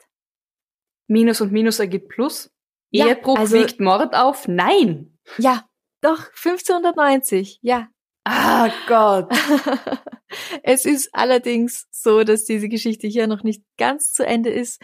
Minus 1.06 1.42
und 1.42 1.52
Minus 1.52 1.78
ergibt 1.78 2.10
Plus? 2.10 2.50
Ja, 2.90 3.06
Ehebruch 3.06 3.38
also- 3.38 3.56
wiegt 3.56 3.80
Mord 3.80 4.16
auf? 4.16 4.48
Nein! 4.48 5.20
Ja, 5.38 5.70
doch, 6.02 6.26
1590, 6.44 7.60
ja. 7.62 7.88
Ah 8.26 8.72
Gott. 8.88 9.32
es 10.64 10.86
ist 10.86 11.10
allerdings 11.14 11.88
so, 11.92 12.24
dass 12.24 12.46
diese 12.46 12.70
Geschichte 12.70 13.08
hier 13.08 13.28
noch 13.28 13.44
nicht 13.44 13.64
ganz 13.78 14.14
zu 14.14 14.26
Ende 14.26 14.50
ist, 14.50 14.82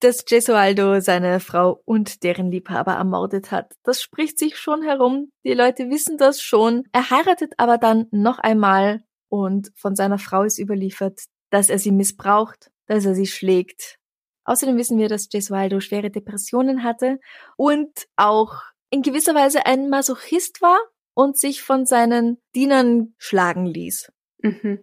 dass 0.00 0.26
Gesualdo 0.26 1.00
seine 1.00 1.40
Frau 1.40 1.80
und 1.86 2.24
deren 2.24 2.50
Liebhaber 2.50 2.92
ermordet 2.92 3.50
hat. 3.50 3.72
Das 3.84 4.02
spricht 4.02 4.38
sich 4.38 4.58
schon 4.58 4.82
herum. 4.82 5.30
Die 5.44 5.54
Leute 5.54 5.88
wissen 5.88 6.18
das 6.18 6.42
schon. 6.42 6.84
Er 6.92 7.08
heiratet 7.08 7.54
aber 7.56 7.78
dann 7.78 8.06
noch 8.10 8.38
einmal 8.38 9.02
und 9.30 9.72
von 9.76 9.96
seiner 9.96 10.18
Frau 10.18 10.42
ist 10.42 10.58
überliefert, 10.58 11.22
dass 11.50 11.70
er 11.70 11.78
sie 11.78 11.92
missbraucht, 11.92 12.70
dass 12.86 13.06
er 13.06 13.14
sie 13.14 13.26
schlägt. 13.26 13.98
Außerdem 14.44 14.76
wissen 14.76 14.98
wir, 14.98 15.08
dass 15.08 15.30
Gesualdo 15.30 15.80
schwere 15.80 16.10
Depressionen 16.10 16.82
hatte 16.82 17.18
und 17.56 17.90
auch 18.16 18.60
in 18.90 19.00
gewisser 19.00 19.34
Weise 19.34 19.64
ein 19.64 19.88
Masochist 19.88 20.60
war 20.60 20.78
und 21.14 21.38
sich 21.38 21.62
von 21.62 21.86
seinen 21.86 22.38
Dienern 22.54 23.14
schlagen 23.18 23.66
ließ. 23.66 24.12
Mhm. 24.42 24.80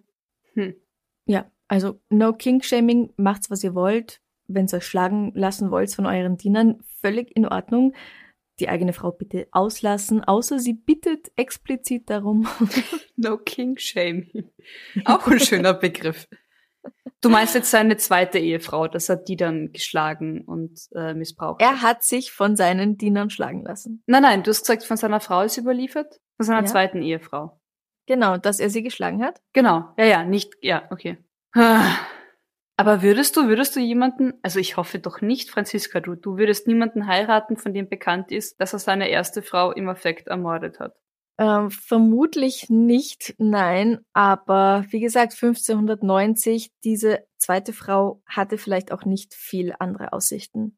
Hm. 0.54 0.76
Ja, 1.26 1.50
also 1.68 2.02
no 2.10 2.34
King-Shaming, 2.34 3.14
macht's 3.18 3.50
was 3.50 3.64
ihr 3.64 3.76
wollt. 3.76 4.22
Wenn 4.48 4.68
ihr 4.68 4.78
euch 4.78 4.86
schlagen 4.86 5.32
lassen 5.36 5.72
wollt 5.72 5.94
von 5.94 6.06
euren 6.06 6.38
Dienern, 6.38 6.84
völlig 7.00 7.36
in 7.36 7.46
Ordnung. 7.46 7.94
Die 8.60 8.70
eigene 8.70 8.94
Frau 8.94 9.12
bitte 9.12 9.48
auslassen, 9.52 10.24
außer 10.24 10.60
sie 10.60 10.74
bittet 10.74 11.32
explizit 11.36 12.10
darum. 12.10 12.48
No 13.16 13.38
King 13.38 13.78
Shaming. 13.78 14.50
Auch 15.06 15.28
ein 15.28 15.40
schöner 15.40 15.74
Begriff. 15.76 16.28
Du 17.22 17.30
meinst 17.30 17.54
jetzt 17.54 17.70
seine 17.70 17.98
zweite 17.98 18.40
Ehefrau, 18.40 18.88
das 18.88 19.08
hat 19.08 19.28
die 19.28 19.36
dann 19.36 19.72
geschlagen 19.72 20.42
und 20.42 20.80
äh, 20.96 21.14
missbraucht. 21.14 21.62
er 21.62 21.82
hat 21.84 22.04
sich 22.04 22.32
von 22.32 22.56
seinen 22.56 22.98
Dienern 22.98 23.30
schlagen 23.30 23.64
lassen. 23.64 24.04
Nein, 24.08 24.24
nein, 24.24 24.44
du 24.44 24.50
hast 24.50 24.62
gesagt, 24.62 24.84
von 24.84 24.98
seiner 24.98 25.20
Frau 25.20 25.42
ist 25.42 25.58
überliefert? 25.58 26.20
Von 26.38 26.46
seiner 26.48 26.62
Ja. 26.62 26.66
zweiten 26.66 27.04
Ehefrau. 27.04 27.60
Genau, 28.08 28.38
dass 28.38 28.60
er 28.60 28.72
sie 28.72 28.82
geschlagen 28.82 29.24
hat. 29.24 29.40
Genau. 29.54 29.94
Ja, 29.98 30.06
ja, 30.06 30.24
nicht, 30.24 30.54
ja, 30.62 30.88
okay. 30.90 31.18
Aber 32.78 33.04
würdest 33.04 33.38
du, 33.38 33.48
würdest 33.48 33.76
du 33.76 33.80
jemanden, 33.80 34.34
also 34.42 34.58
ich 34.60 34.76
hoffe 34.76 34.98
doch 34.98 35.22
nicht, 35.22 35.52
Franziska, 35.52 36.00
du, 36.00 36.16
du 36.16 36.38
würdest 36.38 36.66
niemanden 36.68 37.06
heiraten, 37.06 37.58
von 37.58 37.74
dem 37.74 37.88
bekannt 37.88 38.32
ist, 38.32 38.60
dass 38.60 38.74
er 38.74 38.80
seine 38.80 39.10
erste 39.10 39.44
Frau 39.44 39.72
im 39.72 39.88
Affekt 39.88 40.28
ermordet 40.28 40.80
hat. 40.80 40.96
Ähm, 41.42 41.72
vermutlich 41.72 42.70
nicht, 42.70 43.34
nein. 43.40 44.06
Aber 44.14 44.86
wie 44.90 45.00
gesagt, 45.00 45.34
1590, 45.34 46.72
diese 46.84 47.26
zweite 47.38 47.74
Frau 47.74 48.22
hatte 48.28 48.58
vielleicht 48.60 48.92
auch 48.92 49.06
nicht 49.06 49.34
viel 49.34 49.74
andere 49.80 50.14
Aussichten. 50.14 50.78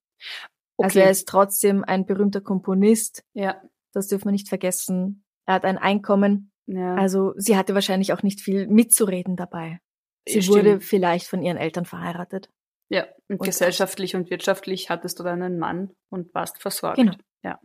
Also 0.78 1.00
er 1.00 1.10
ist 1.12 1.28
trotzdem 1.28 1.84
ein 1.84 2.06
berühmter 2.06 2.40
Komponist. 2.42 3.24
ja, 3.34 3.62
Das 3.94 4.08
dürfen 4.08 4.26
wir 4.26 4.32
nicht 4.32 4.48
vergessen. 4.48 5.24
Er 5.46 5.56
hat 5.56 5.66
ein 5.66 5.78
Einkommen. 5.78 6.52
ja. 6.66 6.96
Also 6.96 7.34
sie 7.36 7.58
hatte 7.58 7.74
wahrscheinlich 7.76 8.14
auch 8.14 8.24
nicht 8.24 8.40
viel 8.40 8.68
mitzureden 8.68 9.36
dabei. 9.36 9.80
Sie 10.28 10.42
Stimmt. 10.42 10.58
wurde 10.58 10.80
vielleicht 10.80 11.28
von 11.28 11.44
ihren 11.44 11.58
Eltern 11.58 11.84
verheiratet. 11.86 12.50
Ja, 12.90 13.06
und, 13.28 13.40
Und- 13.42 13.46
gesellschaftlich 13.46 14.16
und 14.16 14.30
wirtschaftlich 14.30 14.90
hattest 14.90 15.20
du 15.20 15.24
deinen 15.24 15.60
Mann 15.60 15.92
und 16.10 16.34
warst 16.34 16.62
versorgt. 16.62 16.96
Genau. 16.98 17.16
Ja. 17.44 17.60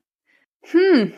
Hm. 0.65 1.13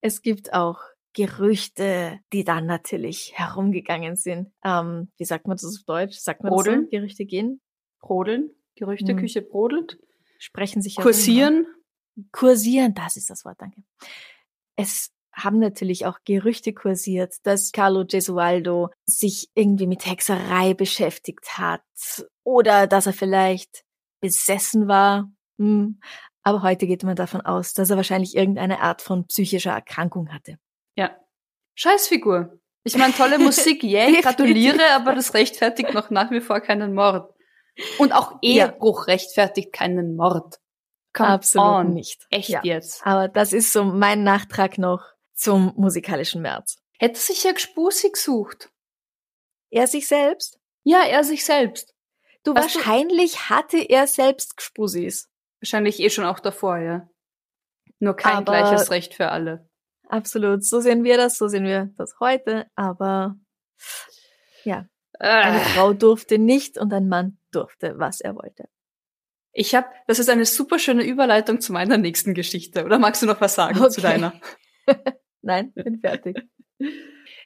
Es 0.00 0.22
gibt 0.22 0.52
auch 0.54 0.80
Gerüchte, 1.14 2.20
die 2.32 2.44
dann 2.44 2.66
natürlich 2.66 3.32
herumgegangen 3.34 4.16
sind. 4.16 4.50
Ähm, 4.64 5.10
wie 5.18 5.24
sagt 5.24 5.46
man 5.46 5.56
das 5.56 5.64
auf 5.64 5.84
Deutsch? 5.84 6.18
Sagt 6.18 6.42
man 6.42 6.52
das 6.52 6.64
so? 6.64 6.70
Brodeln? 6.70 6.88
Gerüchte 6.90 7.24
gehen? 7.24 7.60
Brodeln, 8.00 8.50
Gerüchteküche 8.76 9.42
brodelt, 9.42 9.98
Sprechen 10.38 10.82
sich 10.82 10.96
herum, 10.96 11.04
kursieren. 11.04 11.66
ja. 12.16 12.22
Kursieren, 12.32 12.94
das 12.94 13.16
ist 13.16 13.30
das 13.30 13.44
Wort, 13.44 13.56
danke. 13.60 13.82
Es 14.76 15.12
haben 15.32 15.58
natürlich 15.58 16.04
auch 16.04 16.18
Gerüchte 16.24 16.72
kursiert, 16.74 17.34
dass 17.44 17.72
Carlo 17.72 18.04
Gesualdo 18.04 18.90
sich 19.06 19.48
irgendwie 19.54 19.86
mit 19.86 20.04
Hexerei 20.04 20.74
beschäftigt 20.74 21.58
hat 21.58 21.82
oder 22.44 22.86
dass 22.86 23.06
er 23.06 23.12
vielleicht 23.12 23.84
besessen 24.20 24.88
war. 24.88 25.30
Hm. 25.58 26.00
Aber 26.42 26.62
heute 26.62 26.86
geht 26.86 27.04
man 27.04 27.16
davon 27.16 27.40
aus, 27.40 27.72
dass 27.72 27.90
er 27.90 27.96
wahrscheinlich 27.96 28.36
irgendeine 28.36 28.80
Art 28.80 29.00
von 29.00 29.26
psychischer 29.26 29.72
Erkrankung 29.72 30.32
hatte. 30.32 30.58
Ja. 30.96 31.16
Scheißfigur. 31.74 32.58
Ich 32.84 32.96
meine, 32.96 33.12
tolle 33.14 33.38
Musik, 33.38 33.82
yay, 33.82 34.06
Definitiv. 34.06 34.22
gratuliere, 34.24 34.90
aber 34.94 35.14
das 35.14 35.34
rechtfertigt 35.34 35.94
noch 35.94 36.10
nach 36.10 36.30
wie 36.30 36.40
vor 36.40 36.60
keinen 36.60 36.94
Mord. 36.94 37.32
Und 37.98 38.12
auch 38.12 38.32
Ja. 38.42 38.66
Ehebruch 38.66 39.06
rechtfertigt 39.06 39.72
keinen 39.72 40.16
Mord. 40.16 40.58
Come 41.14 41.28
Absolut 41.28 41.86
on. 41.86 41.94
nicht. 41.94 42.26
Echt 42.30 42.48
Ja. 42.48 42.60
jetzt. 42.62 43.06
Aber 43.06 43.28
das 43.28 43.52
ist 43.52 43.72
so 43.72 43.84
mein 43.84 44.24
Nachtrag 44.24 44.78
noch 44.78 45.02
zum 45.34 45.72
musikalischen 45.76 46.42
März. 46.42 46.78
Hätte 46.98 47.18
sich 47.18 47.44
ja 47.44 47.52
Gspusi 47.52 48.10
gesucht. 48.10 48.70
Er 49.70 49.86
sich 49.86 50.06
selbst? 50.06 50.58
Ja, 50.84 51.02
er 51.04 51.24
sich 51.24 51.44
selbst. 51.44 51.94
Du, 52.44 52.52
du- 52.54 52.60
wahrscheinlich 52.60 53.48
hatte 53.50 53.78
er 53.78 54.06
selbst 54.06 54.56
Gspusis. 54.56 55.30
Wahrscheinlich 55.60 56.00
eh 56.00 56.10
schon 56.10 56.24
auch 56.24 56.40
davor, 56.40 56.78
ja. 56.78 57.08
Nur 58.00 58.14
kein 58.16 58.38
Aber- 58.38 58.52
gleiches 58.52 58.90
Recht 58.90 59.14
für 59.14 59.30
alle. 59.30 59.68
Absolut. 60.12 60.62
So 60.64 60.80
sehen 60.80 61.04
wir 61.04 61.16
das, 61.16 61.38
so 61.38 61.48
sehen 61.48 61.64
wir 61.64 61.90
das 61.96 62.14
heute. 62.20 62.66
Aber 62.74 63.36
eine 64.64 64.88
Äh, 65.18 65.60
Frau 65.74 65.92
durfte 65.92 66.38
nicht 66.38 66.78
und 66.78 66.92
ein 66.92 67.08
Mann 67.08 67.38
durfte, 67.50 67.94
was 67.98 68.20
er 68.20 68.34
wollte. 68.34 68.68
ich 69.52 69.74
habe, 69.74 69.86
das 70.06 70.18
ist 70.18 70.28
eine 70.30 70.44
super 70.46 70.78
schöne 70.78 71.04
Überleitung 71.04 71.60
zu 71.60 71.72
meiner 71.72 71.96
nächsten 71.98 72.34
Geschichte. 72.34 72.84
Oder 72.84 72.98
magst 72.98 73.22
du 73.22 73.26
noch 73.26 73.40
was 73.40 73.54
sagen 73.54 73.76
zu 73.76 73.84
Okay. 73.84 74.00
deiner? 74.02 74.32
Nein, 75.42 75.72
bin 75.74 76.00
fertig. 76.00 76.38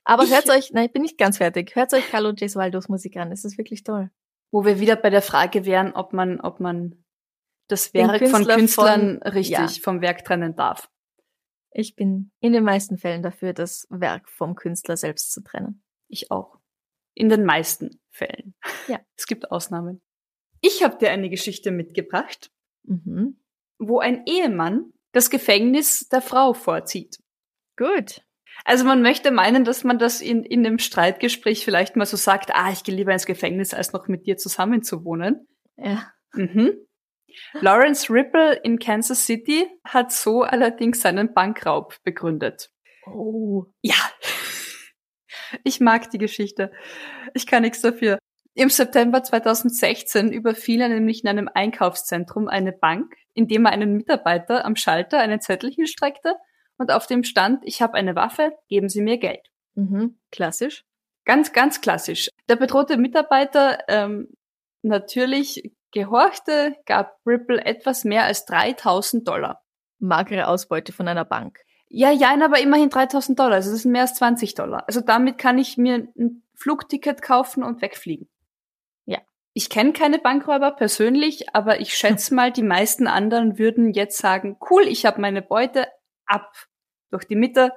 Aber 0.04 0.24
Ich- 0.24 0.30
hört 0.32 0.48
euch, 0.50 0.70
nein, 0.72 0.86
ich 0.86 0.92
bin 0.92 1.02
nicht 1.02 1.18
ganz 1.18 1.38
fertig. 1.38 1.74
Hört 1.74 1.92
euch 1.94 2.08
Carlo 2.10 2.32
Gesualdos 2.34 2.88
Musik 2.88 3.16
an. 3.16 3.32
Es 3.32 3.44
ist 3.44 3.58
wirklich 3.58 3.82
toll. 3.84 4.10
Wo 4.52 4.64
wir 4.64 4.78
wieder 4.80 4.96
bei 4.96 5.10
der 5.10 5.22
Frage 5.22 5.64
wären, 5.66 5.92
ob 5.92 6.12
man, 6.12 6.40
ob 6.40 6.60
man 6.60 7.04
das 7.68 7.92
Werk 7.94 8.20
von 8.28 8.44
Künstler 8.44 8.54
Künstlern 8.56 9.20
von- 9.22 9.32
richtig 9.32 9.76
ja. 9.76 9.82
vom 9.82 10.00
Werk 10.00 10.24
trennen 10.24 10.54
darf. 10.56 10.88
Ich 11.78 11.94
bin 11.94 12.30
in 12.40 12.54
den 12.54 12.64
meisten 12.64 12.96
Fällen 12.96 13.22
dafür, 13.22 13.52
das 13.52 13.86
Werk 13.90 14.30
vom 14.30 14.54
Künstler 14.54 14.96
selbst 14.96 15.32
zu 15.32 15.42
trennen. 15.42 15.82
Ich 16.08 16.30
auch. 16.30 16.58
In 17.14 17.28
den 17.28 17.44
meisten 17.44 18.00
Fällen. 18.10 18.54
Ja. 18.88 18.98
Es 19.16 19.26
gibt 19.26 19.50
Ausnahmen. 19.50 20.00
Ich 20.62 20.82
habe 20.82 20.96
dir 20.96 21.10
eine 21.10 21.28
Geschichte 21.28 21.70
mitgebracht, 21.70 22.50
Mhm. 22.84 23.40
wo 23.78 23.98
ein 23.98 24.24
Ehemann 24.26 24.92
das 25.12 25.28
Gefängnis 25.28 26.08
der 26.08 26.22
Frau 26.22 26.54
vorzieht. 26.54 27.18
Gut. 27.76 28.22
Also 28.64 28.84
man 28.86 29.02
möchte 29.02 29.30
meinen, 29.30 29.64
dass 29.64 29.84
man 29.84 29.98
das 29.98 30.20
in, 30.22 30.44
in 30.44 30.64
einem 30.64 30.78
Streitgespräch 30.78 31.64
vielleicht 31.64 31.96
mal 31.96 32.06
so 32.06 32.16
sagt, 32.16 32.54
ah, 32.54 32.70
ich 32.72 32.84
gehe 32.84 32.94
lieber 32.94 33.12
ins 33.12 33.26
Gefängnis, 33.26 33.74
als 33.74 33.92
noch 33.92 34.08
mit 34.08 34.26
dir 34.26 34.38
zusammen 34.38 34.82
zu 34.82 35.04
wohnen. 35.04 35.46
Ja. 35.76 36.10
Mhm. 36.32 36.85
Lawrence 37.60 38.12
Ripple 38.12 38.54
in 38.62 38.78
Kansas 38.78 39.26
City 39.26 39.66
hat 39.84 40.12
so 40.12 40.42
allerdings 40.42 41.00
seinen 41.00 41.34
Bankraub 41.34 41.96
begründet. 42.02 42.70
Oh. 43.06 43.64
Ja. 43.82 43.94
Ich 45.64 45.80
mag 45.80 46.10
die 46.10 46.18
Geschichte. 46.18 46.72
Ich 47.34 47.46
kann 47.46 47.62
nichts 47.62 47.80
dafür. 47.80 48.18
Im 48.54 48.70
September 48.70 49.22
2016 49.22 50.32
überfiel 50.32 50.80
er 50.80 50.88
nämlich 50.88 51.22
in 51.22 51.28
einem 51.28 51.50
Einkaufszentrum 51.52 52.48
eine 52.48 52.72
Bank, 52.72 53.14
indem 53.34 53.66
er 53.66 53.72
einen 53.72 53.92
Mitarbeiter 53.92 54.64
am 54.64 54.76
Schalter 54.76 55.18
einen 55.20 55.40
Zettel 55.40 55.70
hinstreckte 55.70 56.34
und 56.78 56.90
auf 56.90 57.06
dem 57.06 57.22
stand, 57.22 57.62
ich 57.64 57.82
habe 57.82 57.94
eine 57.94 58.16
Waffe, 58.16 58.52
geben 58.68 58.88
Sie 58.88 59.02
mir 59.02 59.18
Geld. 59.18 59.46
Mhm. 59.74 60.18
Klassisch. 60.30 60.84
Ganz, 61.26 61.52
ganz 61.52 61.80
klassisch. 61.80 62.30
Der 62.48 62.56
bedrohte 62.56 62.96
Mitarbeiter 62.96 63.80
ähm, 63.88 64.28
natürlich 64.82 65.72
gehorchte, 65.96 66.76
gab 66.84 67.18
Ripple 67.24 67.64
etwas 67.64 68.04
mehr 68.04 68.24
als 68.24 68.44
3000 68.44 69.26
Dollar. 69.26 69.64
Magere 69.98 70.46
Ausbeute 70.46 70.92
von 70.92 71.08
einer 71.08 71.24
Bank. 71.24 71.60
Ja, 71.88 72.10
ja, 72.10 72.34
aber 72.44 72.60
immerhin 72.60 72.90
3000 72.90 73.38
Dollar. 73.38 73.54
Also 73.54 73.70
das 73.70 73.80
sind 73.80 73.92
mehr 73.92 74.02
als 74.02 74.14
20 74.14 74.54
Dollar. 74.54 74.84
Also 74.86 75.00
damit 75.00 75.38
kann 75.38 75.56
ich 75.56 75.78
mir 75.78 76.06
ein 76.18 76.42
Flugticket 76.54 77.22
kaufen 77.22 77.62
und 77.62 77.80
wegfliegen. 77.80 78.28
Ja. 79.06 79.20
Ich 79.54 79.70
kenne 79.70 79.94
keine 79.94 80.18
Bankräuber 80.18 80.72
persönlich, 80.72 81.54
aber 81.54 81.80
ich 81.80 81.94
schätze 81.94 82.34
mal, 82.34 82.52
die 82.52 82.62
meisten 82.62 83.06
anderen 83.06 83.58
würden 83.58 83.94
jetzt 83.94 84.18
sagen, 84.18 84.58
cool, 84.68 84.82
ich 84.82 85.06
habe 85.06 85.18
meine 85.22 85.40
Beute 85.40 85.86
ab 86.26 86.52
durch 87.10 87.24
die 87.24 87.36
Mitte, 87.36 87.72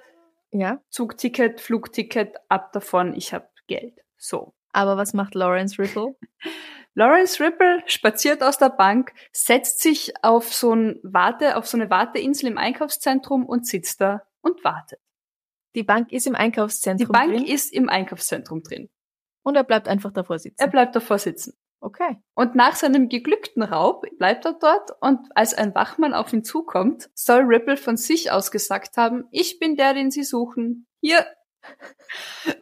Ja. 0.51 0.81
Zugticket, 0.89 1.61
Flugticket, 1.61 2.35
ab 2.49 2.73
davon, 2.73 3.13
ich 3.13 3.33
habe 3.33 3.47
Geld. 3.67 3.93
So. 4.17 4.53
Aber 4.73 4.97
was 4.97 5.13
macht 5.13 5.35
Lawrence 5.35 5.79
Ripple? 5.79 6.17
Lawrence 6.99 7.41
Ripple 7.41 7.81
spaziert 7.85 8.43
aus 8.43 8.57
der 8.57 8.71
Bank, 8.71 9.13
setzt 9.31 9.79
sich 9.79 10.11
auf 10.21 10.53
so 10.53 10.75
ein 10.75 10.99
Warte, 11.01 11.55
auf 11.55 11.65
so 11.65 11.77
eine 11.77 11.89
Warteinsel 11.89 12.49
im 12.49 12.57
Einkaufszentrum 12.57 13.45
und 13.45 13.65
sitzt 13.65 14.01
da 14.01 14.23
und 14.41 14.65
wartet. 14.65 14.99
Die 15.75 15.83
Bank 15.83 16.11
ist 16.11 16.27
im 16.27 16.35
Einkaufszentrum 16.35 17.07
Die 17.07 17.11
Bank 17.13 17.31
drin 17.31 17.45
ist 17.45 17.71
im 17.71 17.87
Einkaufszentrum 17.87 18.63
drin. 18.63 18.89
und 19.43 19.55
er 19.55 19.63
bleibt 19.63 19.87
einfach 19.87 20.11
davor 20.11 20.39
sitzen. 20.39 20.59
Er 20.59 20.67
bleibt 20.67 20.93
davor 20.93 21.19
sitzen. 21.19 21.53
okay. 21.79 22.17
Und 22.33 22.55
nach 22.55 22.75
seinem 22.75 23.07
geglückten 23.07 23.63
Raub 23.63 24.05
bleibt 24.17 24.43
er 24.43 24.57
dort 24.59 24.91
und 24.99 25.21
als 25.35 25.53
ein 25.53 25.73
Wachmann 25.75 26.13
auf 26.13 26.33
ihn 26.33 26.43
zukommt, 26.43 27.09
soll 27.13 27.43
Ripple 27.43 27.77
von 27.77 27.95
sich 27.95 28.29
aus 28.33 28.51
gesagt 28.51 28.97
haben, 28.97 29.23
ich 29.31 29.57
bin 29.57 29.77
der, 29.77 29.93
den 29.93 30.11
Sie 30.11 30.23
suchen. 30.25 30.85
Hier. 30.99 31.25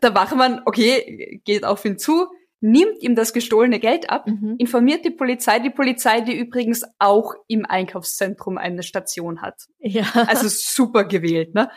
Der 0.03 0.13
Wachmann, 0.13 0.61
okay, 0.65 1.41
geht 1.43 1.65
auf 1.65 1.85
ihn 1.85 1.97
zu, 1.97 2.27
nimmt 2.59 3.01
ihm 3.01 3.15
das 3.15 3.33
gestohlene 3.33 3.79
Geld 3.79 4.09
ab, 4.09 4.27
Mhm. 4.27 4.55
informiert 4.57 5.05
die 5.05 5.11
Polizei, 5.11 5.59
die 5.59 5.69
Polizei, 5.69 6.21
die 6.21 6.35
übrigens 6.37 6.83
auch 6.99 7.33
im 7.47 7.65
Einkaufszentrum 7.65 8.57
eine 8.57 8.83
Station 8.83 9.41
hat. 9.41 9.67
Ja. 9.79 10.05
Also 10.27 10.47
super 10.47 11.05
gewählt, 11.05 11.53
ne? 11.53 11.69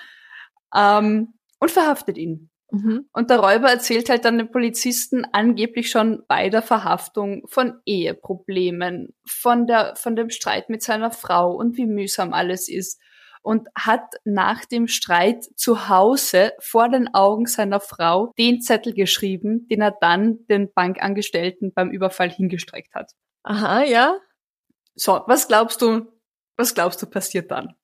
Ähm, 0.74 1.34
und 1.58 1.70
verhaftet 1.70 2.16
ihn. 2.16 2.48
Mhm. 2.72 3.06
Und 3.12 3.30
der 3.30 3.40
Räuber 3.40 3.68
erzählt 3.68 4.08
halt 4.08 4.24
dann 4.24 4.38
den 4.38 4.50
Polizisten 4.50 5.24
angeblich 5.32 5.90
schon 5.90 6.22
bei 6.28 6.48
der 6.50 6.62
Verhaftung 6.62 7.42
von 7.48 7.74
Eheproblemen, 7.84 9.12
von 9.26 9.66
der, 9.66 9.96
von 9.96 10.14
dem 10.16 10.30
Streit 10.30 10.70
mit 10.70 10.82
seiner 10.82 11.10
Frau 11.10 11.52
und 11.54 11.76
wie 11.76 11.86
mühsam 11.86 12.32
alles 12.32 12.68
ist. 12.68 13.00
Und 13.42 13.68
hat 13.74 14.14
nach 14.24 14.64
dem 14.64 14.86
Streit 14.86 15.44
zu 15.56 15.88
Hause 15.88 16.52
vor 16.60 16.88
den 16.88 17.14
Augen 17.14 17.46
seiner 17.46 17.80
Frau 17.80 18.32
den 18.38 18.60
Zettel 18.60 18.92
geschrieben, 18.92 19.66
den 19.68 19.80
er 19.80 19.96
dann 19.98 20.46
den 20.46 20.72
Bankangestellten 20.72 21.72
beim 21.72 21.90
Überfall 21.90 22.30
hingestreckt 22.30 22.94
hat. 22.94 23.12
Aha, 23.42 23.82
ja. 23.82 24.18
So, 24.94 25.22
was 25.26 25.48
glaubst 25.48 25.80
du, 25.80 26.06
was 26.58 26.74
glaubst 26.74 27.00
du 27.00 27.06
passiert 27.06 27.50
dann? 27.50 27.74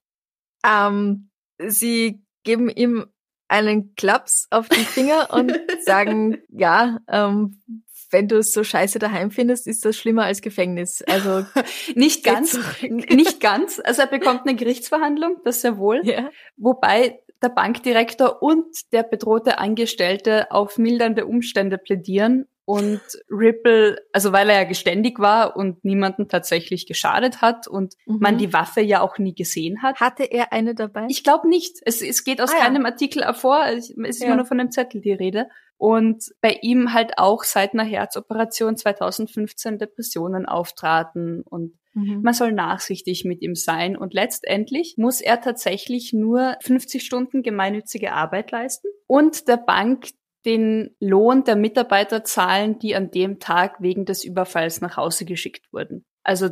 Ähm, 0.64 1.30
sie 1.58 2.22
geben 2.44 2.68
ihm 2.68 3.06
einen 3.48 3.94
Klaps 3.94 4.46
auf 4.50 4.68
die 4.68 4.84
Finger 4.84 5.28
und 5.32 5.52
sagen, 5.84 6.42
ja, 6.48 6.98
ähm, 7.08 7.62
wenn 8.10 8.28
du 8.28 8.38
es 8.38 8.52
so 8.52 8.62
scheiße 8.64 8.98
daheim 8.98 9.30
findest, 9.30 9.66
ist 9.66 9.84
das 9.84 9.96
schlimmer 9.96 10.24
als 10.24 10.40
Gefängnis. 10.42 11.02
Also 11.02 11.44
Nicht 11.94 12.24
ganz, 12.24 12.58
nicht 12.88 13.40
ganz. 13.40 13.80
Also 13.84 14.02
er 14.02 14.08
bekommt 14.08 14.42
eine 14.46 14.56
Gerichtsverhandlung, 14.56 15.38
das 15.44 15.60
sehr 15.62 15.78
wohl. 15.78 16.00
ja. 16.04 16.30
wobei 16.56 17.20
der 17.42 17.48
Bankdirektor 17.50 18.42
und 18.42 18.64
der 18.92 19.02
bedrohte 19.02 19.58
Angestellte 19.58 20.50
auf 20.50 20.78
mildernde 20.78 21.26
Umstände 21.26 21.76
plädieren 21.78 22.46
und 22.64 23.00
Ripple, 23.30 23.98
also 24.12 24.32
weil 24.32 24.48
er 24.50 24.62
ja 24.62 24.64
geständig 24.64 25.20
war 25.20 25.54
und 25.56 25.84
niemanden 25.84 26.28
tatsächlich 26.28 26.86
geschadet 26.86 27.40
hat 27.42 27.68
und 27.68 27.94
Mhm. 28.06 28.18
man 28.20 28.38
die 28.38 28.52
Waffe 28.52 28.80
ja 28.80 29.02
auch 29.02 29.18
nie 29.18 29.34
gesehen 29.34 29.82
hat. 29.82 30.00
Hatte 30.00 30.24
er 30.24 30.52
eine 30.52 30.74
dabei? 30.74 31.06
Ich 31.08 31.22
glaube 31.22 31.48
nicht. 31.48 31.76
Es, 31.84 32.02
es 32.02 32.24
geht 32.24 32.40
aus 32.40 32.50
Ah, 32.52 32.56
ja. 32.58 32.64
keinem 32.64 32.84
Artikel 32.86 33.22
hervor. 33.22 33.66
Es 33.66 33.90
ist 33.90 34.20
Ja. 34.20 34.26
immer 34.26 34.36
nur 34.36 34.46
von 34.46 34.58
dem 34.58 34.72
Zettel 34.72 35.00
die 35.00 35.12
Rede. 35.12 35.46
Und 35.78 36.24
bei 36.40 36.58
ihm 36.62 36.92
halt 36.92 37.18
auch 37.18 37.44
seit 37.44 37.74
einer 37.74 37.84
Herzoperation 37.84 38.76
2015 38.76 39.78
Depressionen 39.78 40.46
auftraten 40.46 41.42
und 41.42 41.78
Mhm. 41.96 42.20
man 42.22 42.34
soll 42.34 42.52
nachsichtig 42.52 43.24
mit 43.24 43.40
ihm 43.40 43.54
sein 43.54 43.96
und 43.96 44.12
letztendlich 44.12 44.96
muss 44.98 45.22
er 45.22 45.40
tatsächlich 45.40 46.12
nur 46.12 46.56
50 46.60 47.02
Stunden 47.02 47.42
gemeinnützige 47.42 48.12
Arbeit 48.12 48.50
leisten 48.50 48.88
und 49.06 49.48
der 49.48 49.56
Bank 49.56 50.10
den 50.44 50.94
Lohn 51.00 51.44
der 51.44 51.56
Mitarbeiter 51.56 52.22
zahlen, 52.22 52.78
die 52.78 52.94
an 52.94 53.10
dem 53.10 53.40
Tag 53.40 53.80
wegen 53.80 54.04
des 54.04 54.24
Überfalls 54.24 54.80
nach 54.82 54.96
Hause 54.98 55.24
geschickt 55.24 55.72
wurden. 55.72 56.04
Also 56.22 56.50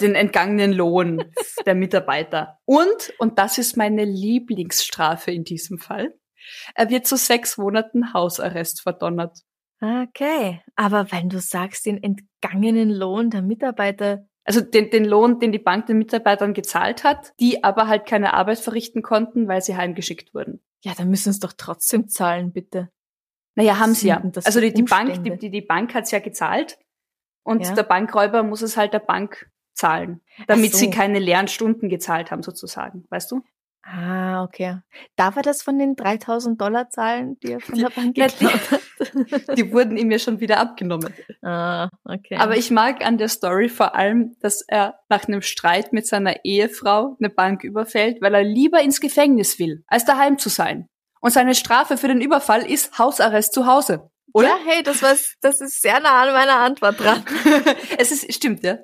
den 0.00 0.14
entgangenen 0.14 0.72
Lohn 0.72 1.24
der 1.66 1.74
Mitarbeiter. 1.74 2.58
Und, 2.66 3.14
und 3.18 3.38
das 3.38 3.56
ist 3.58 3.76
meine 3.76 4.04
Lieblingsstrafe 4.04 5.32
in 5.32 5.42
diesem 5.44 5.78
Fall, 5.78 6.14
er 6.74 6.90
wird 6.90 7.06
zu 7.06 7.16
sechs 7.16 7.58
Monaten 7.58 8.12
Hausarrest 8.12 8.82
verdonnert. 8.82 9.38
Okay, 9.80 10.62
aber 10.74 11.12
wenn 11.12 11.28
du 11.28 11.38
sagst, 11.38 11.84
den 11.86 12.02
entgangenen 12.02 12.90
Lohn 12.90 13.28
der 13.30 13.42
Mitarbeiter, 13.42 14.26
Also 14.44 14.60
den, 14.62 14.90
den 14.90 15.04
Lohn, 15.04 15.38
den 15.38 15.52
die 15.52 15.58
Bank 15.58 15.86
den 15.86 15.98
Mitarbeitern 15.98 16.54
gezahlt 16.54 17.04
hat, 17.04 17.32
die 17.40 17.62
aber 17.62 17.86
halt 17.88 18.06
keine 18.06 18.32
Arbeit 18.32 18.58
verrichten 18.58 19.02
konnten, 19.02 19.48
weil 19.48 19.60
sie 19.60 19.76
heimgeschickt 19.76 20.32
wurden. 20.34 20.60
ja, 20.82 20.92
dann 20.96 21.10
müssen 21.10 21.30
es 21.30 21.40
doch 21.40 21.52
trotzdem 21.56 22.08
zahlen, 22.08 22.52
bitte. 22.52 22.90
Naja, 23.54 23.78
haben 23.78 23.94
sie 23.94 24.08
ja. 24.08 24.22
Also 24.44 24.60
die, 24.60 24.72
die 24.72 24.82
Bank, 24.82 25.24
die, 25.24 25.36
die, 25.36 25.50
die 25.50 25.62
Bank 25.62 25.94
hat's 25.94 26.10
ja 26.10 26.20
gezahlt 26.20 26.78
und 27.42 27.64
Ja. 27.66 27.74
der 27.74 27.82
Bankräuber 27.82 28.42
muss 28.42 28.62
es 28.62 28.76
halt 28.76 28.92
der 28.92 28.98
Bank 29.00 29.50
zahlen, 29.74 30.20
damit 30.46 30.72
so. 30.72 30.78
sie 30.78 30.90
keine 30.90 31.18
leeren 31.18 31.48
Stunden 31.48 31.88
gezahlt 31.88 32.30
haben 32.30 32.42
sozusagen, 32.42 33.04
weißt 33.10 33.30
du? 33.30 33.42
Ah, 33.88 34.42
okay. 34.42 34.78
Darf 35.14 35.36
er 35.36 35.42
das 35.42 35.62
von 35.62 35.78
den 35.78 35.94
3000 35.94 36.60
Dollar 36.60 36.90
zahlen, 36.90 37.38
die 37.40 37.52
er 37.52 37.60
von 37.60 37.78
der 37.78 37.90
Bank 37.90 38.18
Ja, 38.18 38.26
geklaut 38.26 38.70
hat? 38.72 38.80
Die 39.56 39.72
wurden 39.72 39.96
ihm 39.96 40.10
ja 40.10 40.18
schon 40.18 40.40
wieder 40.40 40.58
abgenommen. 40.58 41.14
ah, 41.42 41.88
okay. 42.04 42.36
Aber 42.36 42.56
ich 42.56 42.70
mag 42.72 43.04
an 43.06 43.16
der 43.16 43.28
Story 43.28 43.68
vor 43.68 43.94
allem, 43.94 44.34
dass 44.40 44.62
er 44.62 44.98
nach 45.08 45.28
einem 45.28 45.42
Streit 45.42 45.92
mit 45.92 46.06
seiner 46.06 46.44
Ehefrau 46.44 47.16
eine 47.20 47.30
Bank 47.30 47.62
überfällt, 47.62 48.20
weil 48.20 48.34
er 48.34 48.42
lieber 48.42 48.80
ins 48.80 49.00
Gefängnis 49.00 49.58
will, 49.60 49.84
als 49.86 50.04
daheim 50.04 50.38
zu 50.38 50.48
sein. 50.48 50.88
Und 51.20 51.30
seine 51.30 51.54
Strafe 51.54 51.96
für 51.96 52.08
den 52.08 52.20
Überfall 52.20 52.68
ist 52.68 52.98
Hausarrest 52.98 53.52
zu 53.52 53.66
Hause. 53.66 54.10
Oder? 54.32 54.48
Ja, 54.48 54.58
hey, 54.66 54.82
das 54.82 55.02
war's, 55.02 55.36
das 55.40 55.60
ist 55.60 55.80
sehr 55.80 56.00
nah 56.00 56.22
an 56.22 56.32
meiner 56.32 56.56
Antwort 56.56 56.98
dran. 56.98 57.24
es 57.98 58.10
ist, 58.10 58.32
stimmt, 58.34 58.64
ja. 58.64 58.78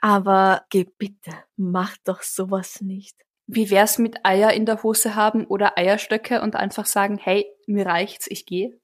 Aber 0.00 0.62
geh 0.70 0.84
bitte, 0.84 1.32
mach 1.56 1.96
doch 2.04 2.22
sowas 2.22 2.80
nicht. 2.80 3.16
Wie 3.50 3.70
wär's 3.70 3.98
mit 3.98 4.26
Eier 4.26 4.52
in 4.52 4.66
der 4.66 4.82
Hose 4.82 5.14
haben 5.14 5.46
oder 5.46 5.78
Eierstöcke 5.78 6.42
und 6.42 6.54
einfach 6.54 6.84
sagen, 6.84 7.16
hey, 7.16 7.46
mir 7.66 7.86
reicht's, 7.86 8.26
ich 8.28 8.44
gehe? 8.44 8.78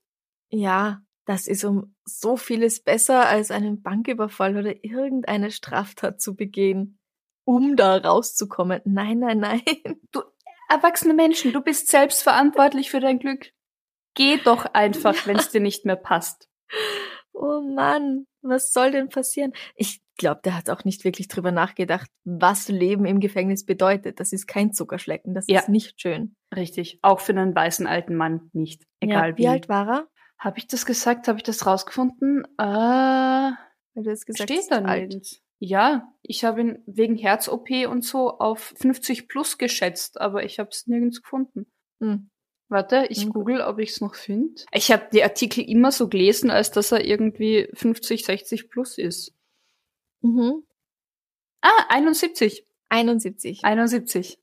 Ja, 0.49 1.03
das 1.27 1.47
ist 1.47 1.65
um 1.65 1.95
so 2.05 2.37
vieles 2.39 2.83
besser, 2.83 3.27
als 3.29 3.51
einen 3.51 3.83
Banküberfall 3.83 4.57
oder 4.57 4.75
irgendeine 4.83 5.51
Straftat 5.51 6.21
zu 6.21 6.35
begehen, 6.35 6.99
um 7.45 7.77
da 7.77 7.99
rauszukommen. 7.99 8.81
Nein, 8.87 9.19
nein, 9.19 9.39
nein. 9.39 9.63
Du, 10.13 10.23
erwachsene 10.71 11.13
Menschen, 11.13 11.53
du 11.53 11.61
bist 11.61 11.89
selbst 11.89 12.23
verantwortlich 12.23 12.91
für 12.91 13.01
dein 13.01 13.19
Glück. 13.19 13.53
Geh 14.15 14.39
doch 14.39 14.65
einfach, 14.73 15.27
wenn's 15.27 15.51
dir 15.51 15.61
nicht 15.61 15.85
mehr 15.85 15.97
passt. 15.97 16.49
Oh 17.35 17.61
Mann, 17.61 18.27
was 18.45 18.73
soll 18.73 18.93
denn 18.93 19.09
passieren? 19.09 19.53
Ich 19.75 20.01
glaube, 20.17 20.41
der 20.45 20.57
hat 20.57 20.71
auch 20.71 20.85
nicht 20.85 21.05
wirklich 21.05 21.27
drüber 21.29 21.51
nachgedacht, 21.51 22.09
was 22.25 22.69
Leben 22.69 23.05
im 23.05 23.19
Gefängnis 23.21 23.65
bedeutet. 23.67 24.21
Das 24.21 24.33
ist 24.33 24.47
kein 24.47 24.73
Zuckerschlecken, 24.73 25.35
das 25.35 25.47
Ja. 25.49 25.61
ist 25.61 25.69
nicht 25.69 26.01
schön. 26.01 26.37
Richtig. 26.55 26.99
Auch 27.03 27.21
für 27.21 27.33
einen 27.33 27.55
weißen 27.55 27.87
alten 27.87 28.15
Mann 28.15 28.51
nicht. 28.53 28.85
Egal 29.01 29.31
ja, 29.31 29.37
wie. 29.37 29.43
wie 29.43 29.49
alt 29.49 29.69
war 29.69 29.89
er? 29.89 30.09
Habe 30.39 30.59
ich 30.59 30.67
das 30.69 30.87
gesagt? 30.87 31.27
Habe 31.27 31.39
ich 31.39 31.43
das 31.43 31.67
rausgefunden? 31.67 32.45
Äh, 32.59 32.63
Weil 32.63 34.03
du 34.05 34.11
jetzt 34.11 34.27
gesagt 34.27 34.51
steht 34.51 34.71
da 34.71 34.81
nirgends. 34.81 35.41
Ja, 35.59 36.13
ich 36.23 36.45
habe 36.45 36.61
ihn 36.61 36.83
wegen 36.87 37.17
Herz-OP 37.17 37.71
und 37.89 38.05
so 38.05 38.39
auf 38.39 38.75
50 38.77 39.29
plus 39.29 39.57
geschätzt, 39.57 40.21
aber 40.21 40.45
ich 40.45 40.59
habe 40.59 40.69
es 40.71 40.87
nirgends 40.87 41.23
gefunden. 41.23 41.67
Hm. 42.01 42.31
Warte, 42.69 43.07
ich 43.09 43.25
Hm. 43.25 43.31
google, 43.33 43.61
ob 43.61 43.79
ich 43.79 43.91
es 43.91 44.01
noch 44.01 44.15
finde. 44.15 44.63
Ich 44.73 44.91
habe 44.91 45.09
die 45.13 45.23
Artikel 45.23 45.63
immer 45.69 45.93
so 45.93 46.09
gelesen, 46.09 46.51
als 46.51 46.71
dass 46.71 46.93
er 46.93 47.05
irgendwie 47.05 47.69
50, 47.75 48.25
60 48.25 48.71
plus 48.71 48.99
ist. 48.99 49.33
Mhm. 50.23 50.65
Ah, 51.61 51.87
71. 51.89 52.67
71. 52.89 53.65
71. 53.65 54.39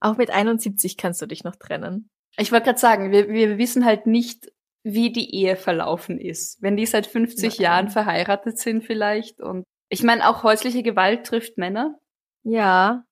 Auch 0.00 0.16
mit 0.16 0.30
71 0.30 0.96
kannst 0.96 1.22
du 1.22 1.26
dich 1.26 1.44
noch 1.44 1.56
trennen. 1.56 2.10
Ich 2.36 2.52
wollte 2.52 2.66
gerade 2.66 2.78
sagen, 2.78 3.12
wir, 3.12 3.28
wir 3.28 3.58
wissen 3.58 3.84
halt 3.84 4.06
nicht, 4.06 4.52
wie 4.84 5.12
die 5.12 5.34
Ehe 5.34 5.56
verlaufen 5.56 6.18
ist. 6.18 6.60
Wenn 6.60 6.76
die 6.76 6.86
seit 6.86 7.06
50 7.06 7.58
Nein. 7.58 7.62
Jahren 7.62 7.88
verheiratet 7.88 8.58
sind 8.58 8.84
vielleicht 8.84 9.40
und 9.40 9.64
ich 9.88 10.02
meine, 10.02 10.26
auch 10.28 10.42
häusliche 10.42 10.82
Gewalt 10.82 11.26
trifft 11.26 11.58
Männer. 11.58 11.98
Ja, 12.44 13.04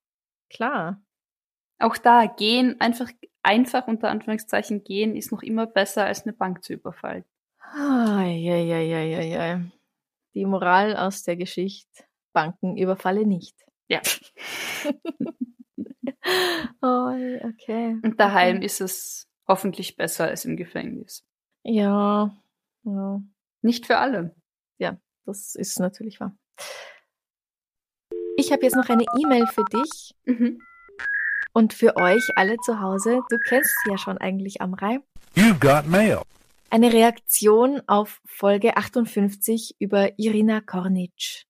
klar. 0.48 1.02
Auch 1.78 1.96
da 1.98 2.26
gehen, 2.26 2.80
einfach, 2.80 3.10
einfach 3.42 3.86
unter 3.88 4.08
Anführungszeichen 4.10 4.84
gehen, 4.84 5.16
ist 5.16 5.32
noch 5.32 5.42
immer 5.42 5.66
besser 5.66 6.04
als 6.04 6.22
eine 6.24 6.32
Bank 6.32 6.62
zu 6.64 6.72
überfallen. 6.74 7.24
Eieieiei. 7.72 9.60
Die 10.34 10.44
Moral 10.46 10.96
aus 10.96 11.22
der 11.24 11.36
Geschichte. 11.36 12.04
Banken 12.32 12.76
überfalle 12.76 13.26
nicht. 13.26 13.56
Ja. 13.88 14.00
oh, 16.82 17.12
okay. 17.44 17.96
Und 18.02 18.20
daheim 18.20 18.56
Okay. 18.58 18.66
ist 18.66 18.80
es 18.80 19.28
hoffentlich 19.48 19.96
besser 19.96 20.26
als 20.28 20.44
im 20.44 20.56
Gefängnis. 20.56 21.24
Ja, 21.64 22.36
ja, 22.84 23.22
Nicht 23.62 23.86
für 23.86 23.98
alle. 23.98 24.34
das 25.26 25.54
ist 25.54 25.78
natürlich 25.78 26.18
wahr. 26.20 26.36
Ich 28.36 28.50
habe 28.52 28.62
jetzt 28.62 28.74
noch 28.76 28.88
eine 28.88 29.04
E-Mail 29.20 29.46
für 29.46 29.64
dich 29.64 30.14
Mhm. 30.24 30.58
Und 31.52 31.72
für 31.72 31.96
euch 31.96 32.22
alle 32.36 32.56
zu 32.58 32.80
Hause. 32.80 33.20
Du 33.28 33.38
kennst 33.38 33.70
sie 33.84 33.90
ja 33.90 33.98
schon 33.98 34.18
eigentlich, 34.18 34.60
Amrei. 34.60 35.00
You've 35.34 35.58
got 35.58 35.86
mail. 35.86 36.22
Eine 36.70 36.92
Reaktion 36.92 37.82
auf 37.86 38.20
Folge 38.26 38.76
58 38.76 39.76
über 39.78 40.18
Irina 40.18 40.60
Kornitsch. 40.60 41.44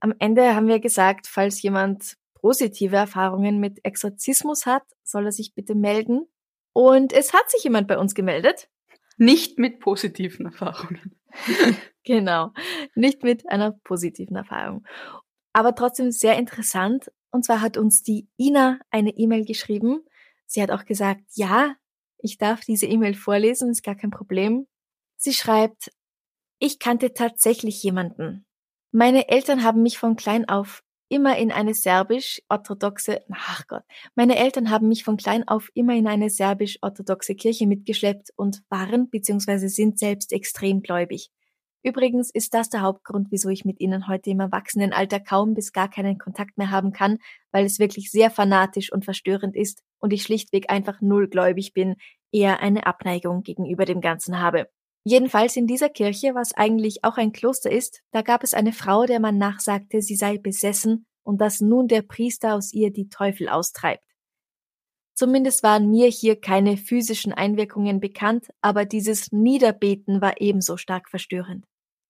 Am 0.00 0.14
Ende 0.18 0.54
haben 0.54 0.68
wir 0.68 0.80
gesagt, 0.80 1.26
falls 1.26 1.60
jemand 1.62 2.16
positive 2.34 2.96
Erfahrungen 2.96 3.58
mit 3.60 3.84
Exorzismus 3.84 4.66
hat, 4.66 4.84
soll 5.02 5.26
er 5.26 5.32
sich 5.32 5.54
bitte 5.54 5.74
melden. 5.74 6.26
Und 6.72 7.12
es 7.12 7.32
hat 7.32 7.50
sich 7.50 7.64
jemand 7.64 7.88
bei 7.88 7.98
uns 7.98 8.14
gemeldet. 8.14 8.68
Nicht 9.16 9.58
mit 9.58 9.80
positiven 9.80 10.46
Erfahrungen. 10.46 11.16
genau, 12.04 12.52
nicht 12.94 13.22
mit 13.22 13.48
einer 13.48 13.72
positiven 13.72 14.36
Erfahrung. 14.36 14.86
Aber 15.52 15.74
trotzdem 15.74 16.10
sehr 16.10 16.36
interessant. 16.36 17.10
Und 17.30 17.44
zwar 17.44 17.60
hat 17.60 17.76
uns 17.76 18.02
die 18.02 18.28
Ina 18.38 18.78
eine 18.90 19.10
E-Mail 19.10 19.44
geschrieben. 19.44 20.04
Sie 20.46 20.62
hat 20.62 20.70
auch 20.70 20.84
gesagt, 20.84 21.22
ja, 21.34 21.74
ich 22.18 22.38
darf 22.38 22.60
diese 22.60 22.86
E-Mail 22.86 23.14
vorlesen, 23.14 23.70
ist 23.70 23.82
gar 23.82 23.94
kein 23.94 24.10
Problem. 24.10 24.66
Sie 25.16 25.32
schreibt, 25.32 25.90
ich 26.58 26.78
kannte 26.78 27.12
tatsächlich 27.12 27.82
jemanden. 27.82 28.46
Meine 28.92 29.28
Eltern 29.28 29.62
haben 29.62 29.82
mich 29.82 29.98
von 29.98 30.16
klein 30.16 30.48
auf 30.48 30.82
immer 31.08 31.36
in 31.36 31.52
eine 31.52 31.74
serbisch-orthodoxe, 31.74 33.22
ach 33.30 33.66
Gott, 33.68 33.84
meine 34.14 34.36
Eltern 34.36 34.70
haben 34.70 34.88
mich 34.88 35.04
von 35.04 35.16
klein 35.16 35.46
auf 35.46 35.70
immer 35.74 35.94
in 35.94 36.06
eine 36.06 36.30
serbisch-orthodoxe 36.30 37.34
Kirche 37.34 37.66
mitgeschleppt 37.66 38.30
und 38.36 38.62
waren 38.68 39.08
bzw. 39.08 39.68
sind 39.68 39.98
selbst 39.98 40.32
extrem 40.32 40.82
gläubig. 40.82 41.30
Übrigens 41.86 42.30
ist 42.30 42.52
das 42.52 42.68
der 42.68 42.82
Hauptgrund, 42.82 43.28
wieso 43.30 43.48
ich 43.48 43.64
mit 43.64 43.78
ihnen 43.78 44.08
heute 44.08 44.30
im 44.30 44.40
Erwachsenenalter 44.40 45.20
kaum 45.20 45.54
bis 45.54 45.72
gar 45.72 45.88
keinen 45.88 46.18
Kontakt 46.18 46.58
mehr 46.58 46.72
haben 46.72 46.92
kann, 46.92 47.18
weil 47.52 47.64
es 47.64 47.78
wirklich 47.78 48.10
sehr 48.10 48.28
fanatisch 48.28 48.92
und 48.92 49.04
verstörend 49.04 49.54
ist 49.54 49.84
und 50.00 50.12
ich 50.12 50.24
schlichtweg 50.24 50.68
einfach 50.68 51.00
null 51.00 51.28
gläubig 51.28 51.74
bin, 51.74 51.94
eher 52.32 52.58
eine 52.58 52.88
Abneigung 52.88 53.44
gegenüber 53.44 53.84
dem 53.84 54.00
Ganzen 54.00 54.40
habe. 54.40 54.68
Jedenfalls 55.04 55.54
in 55.54 55.68
dieser 55.68 55.88
Kirche, 55.88 56.34
was 56.34 56.52
eigentlich 56.54 57.04
auch 57.04 57.18
ein 57.18 57.30
Kloster 57.30 57.70
ist, 57.70 58.02
da 58.10 58.22
gab 58.22 58.42
es 58.42 58.52
eine 58.52 58.72
Frau, 58.72 59.06
der 59.06 59.20
man 59.20 59.38
nachsagte, 59.38 60.02
sie 60.02 60.16
sei 60.16 60.38
besessen 60.38 61.06
und 61.22 61.40
dass 61.40 61.60
nun 61.60 61.86
der 61.86 62.02
Priester 62.02 62.56
aus 62.56 62.72
ihr 62.72 62.92
die 62.92 63.08
Teufel 63.10 63.48
austreibt. 63.48 64.02
Zumindest 65.14 65.62
waren 65.62 65.88
mir 65.88 66.08
hier 66.08 66.34
keine 66.40 66.78
physischen 66.78 67.32
Einwirkungen 67.32 68.00
bekannt, 68.00 68.48
aber 68.60 68.86
dieses 68.86 69.30
Niederbeten 69.30 70.20
war 70.20 70.40
ebenso 70.40 70.76
stark 70.76 71.08
verstörend. 71.08 71.64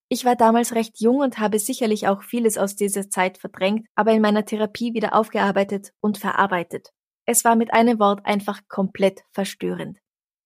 Ich 0.08 0.24
war 0.24 0.36
damals 0.36 0.74
recht 0.74 1.00
jung 1.00 1.18
und 1.18 1.38
habe 1.38 1.58
sicherlich 1.58 2.06
auch 2.06 2.22
vieles 2.22 2.58
aus 2.58 2.76
dieser 2.76 3.10
Zeit 3.10 3.38
verdrängt, 3.38 3.86
aber 3.96 4.12
in 4.12 4.22
meiner 4.22 4.44
Therapie 4.44 4.94
wieder 4.94 5.14
aufgearbeitet 5.14 5.92
und 6.00 6.18
verarbeitet. 6.18 6.90
Es 7.24 7.44
war 7.44 7.56
mit 7.56 7.74
einem 7.74 7.98
Wort 7.98 8.24
einfach 8.24 8.60
komplett 8.68 9.22
verstörend. 9.32 9.98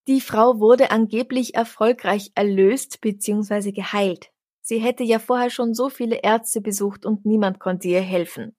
Die 0.09 0.23
Frau 0.23 0.59
wurde 0.61 0.91
angeblich 0.91 1.55
erfolgreich 1.55 2.33
erlöst 2.35 3.03
bzw. 3.03 3.73
geheilt. 3.73 4.31
Sie 4.63 4.79
hätte 4.79 5.05
ja 5.05 5.19
vorher 5.19 5.51
schon 5.51 5.75
so 5.75 5.91
viele 5.91 6.23
Ärzte 6.23 6.63
besucht 6.63 7.05
und 7.05 7.27
niemand 7.27 7.61
konnte 7.61 7.89
ihr 7.89 8.01
helfen. 8.01 8.57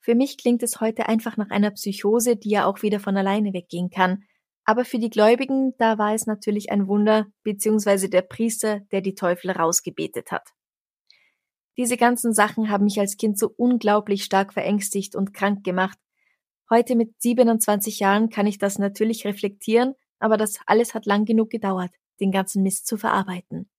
Für 0.00 0.14
mich 0.14 0.38
klingt 0.38 0.62
es 0.62 0.80
heute 0.80 1.08
einfach 1.08 1.36
nach 1.36 1.50
einer 1.50 1.72
Psychose, 1.72 2.36
die 2.36 2.50
ja 2.50 2.66
auch 2.66 2.82
wieder 2.82 3.00
von 3.00 3.16
alleine 3.16 3.52
weggehen 3.52 3.90
kann. 3.90 4.22
Aber 4.68 4.84
für 4.84 4.98
die 4.98 5.10
Gläubigen, 5.10 5.74
da 5.78 5.96
war 5.96 6.12
es 6.12 6.26
natürlich 6.26 6.72
ein 6.72 6.88
Wunder, 6.88 7.26
beziehungsweise 7.44 8.10
der 8.10 8.22
Priester, 8.22 8.80
der 8.90 9.00
die 9.00 9.14
Teufel 9.14 9.52
rausgebetet 9.52 10.32
hat. 10.32 10.48
Diese 11.76 11.96
ganzen 11.96 12.34
Sachen 12.34 12.68
haben 12.68 12.84
mich 12.84 12.98
als 12.98 13.16
Kind 13.16 13.38
so 13.38 13.52
unglaublich 13.56 14.24
stark 14.24 14.52
verängstigt 14.52 15.14
und 15.14 15.32
krank 15.32 15.62
gemacht. 15.62 15.98
Heute 16.68 16.96
mit 16.96 17.14
27 17.22 18.00
Jahren 18.00 18.28
kann 18.28 18.48
ich 18.48 18.58
das 18.58 18.78
natürlich 18.78 19.24
reflektieren, 19.24 19.94
aber 20.18 20.36
das 20.36 20.58
alles 20.66 20.94
hat 20.94 21.06
lang 21.06 21.26
genug 21.26 21.50
gedauert, 21.50 21.92
den 22.20 22.32
ganzen 22.32 22.64
Mist 22.64 22.88
zu 22.88 22.96
verarbeiten. 22.96 23.70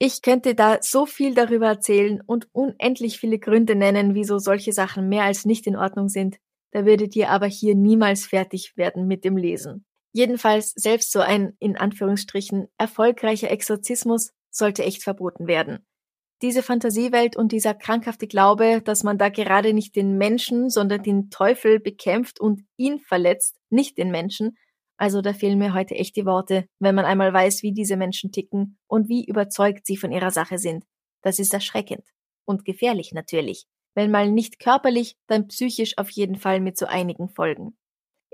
Ich 0.00 0.20
könnte 0.20 0.56
da 0.56 0.78
so 0.80 1.06
viel 1.06 1.32
darüber 1.34 1.68
erzählen 1.68 2.20
und 2.26 2.48
unendlich 2.50 3.20
viele 3.20 3.38
Gründe 3.38 3.76
nennen, 3.76 4.16
wieso 4.16 4.38
solche 4.38 4.72
Sachen 4.72 5.08
mehr 5.08 5.22
als 5.22 5.44
nicht 5.44 5.64
in 5.68 5.76
Ordnung 5.76 6.08
sind. 6.08 6.38
Da 6.72 6.86
würdet 6.86 7.14
ihr 7.14 7.30
aber 7.30 7.46
hier 7.46 7.76
niemals 7.76 8.26
fertig 8.26 8.76
werden 8.76 9.06
mit 9.06 9.24
dem 9.24 9.36
Lesen. 9.36 9.84
Jedenfalls 10.12 10.72
selbst 10.72 11.12
so 11.12 11.20
ein, 11.20 11.56
in 11.58 11.76
Anführungsstrichen, 11.76 12.68
erfolgreicher 12.78 13.50
Exorzismus 13.50 14.32
sollte 14.50 14.84
echt 14.84 15.02
verboten 15.02 15.46
werden. 15.46 15.86
Diese 16.42 16.62
Fantasiewelt 16.62 17.36
und 17.36 17.52
dieser 17.52 17.72
krankhafte 17.72 18.26
Glaube, 18.26 18.82
dass 18.82 19.04
man 19.04 19.16
da 19.16 19.28
gerade 19.28 19.72
nicht 19.72 19.94
den 19.96 20.18
Menschen, 20.18 20.70
sondern 20.70 21.02
den 21.02 21.30
Teufel 21.30 21.80
bekämpft 21.80 22.40
und 22.40 22.62
ihn 22.76 22.98
verletzt, 22.98 23.56
nicht 23.70 23.96
den 23.96 24.10
Menschen, 24.10 24.56
also 25.02 25.20
da 25.20 25.32
fehlen 25.32 25.58
mir 25.58 25.74
heute 25.74 25.96
echt 25.96 26.14
die 26.14 26.26
Worte, 26.26 26.68
wenn 26.78 26.94
man 26.94 27.04
einmal 27.04 27.32
weiß, 27.32 27.64
wie 27.64 27.72
diese 27.72 27.96
Menschen 27.96 28.30
ticken 28.30 28.78
und 28.86 29.08
wie 29.08 29.24
überzeugt 29.24 29.84
sie 29.84 29.96
von 29.96 30.12
ihrer 30.12 30.30
Sache 30.30 30.58
sind. 30.58 30.84
Das 31.22 31.40
ist 31.40 31.52
erschreckend. 31.52 32.04
Und 32.44 32.64
gefährlich 32.64 33.12
natürlich. 33.12 33.66
Wenn 33.96 34.12
mal 34.12 34.30
nicht 34.30 34.60
körperlich, 34.60 35.16
dann 35.26 35.48
psychisch 35.48 35.98
auf 35.98 36.08
jeden 36.10 36.36
Fall 36.36 36.60
mit 36.60 36.78
so 36.78 36.86
einigen 36.86 37.28
Folgen. 37.28 37.76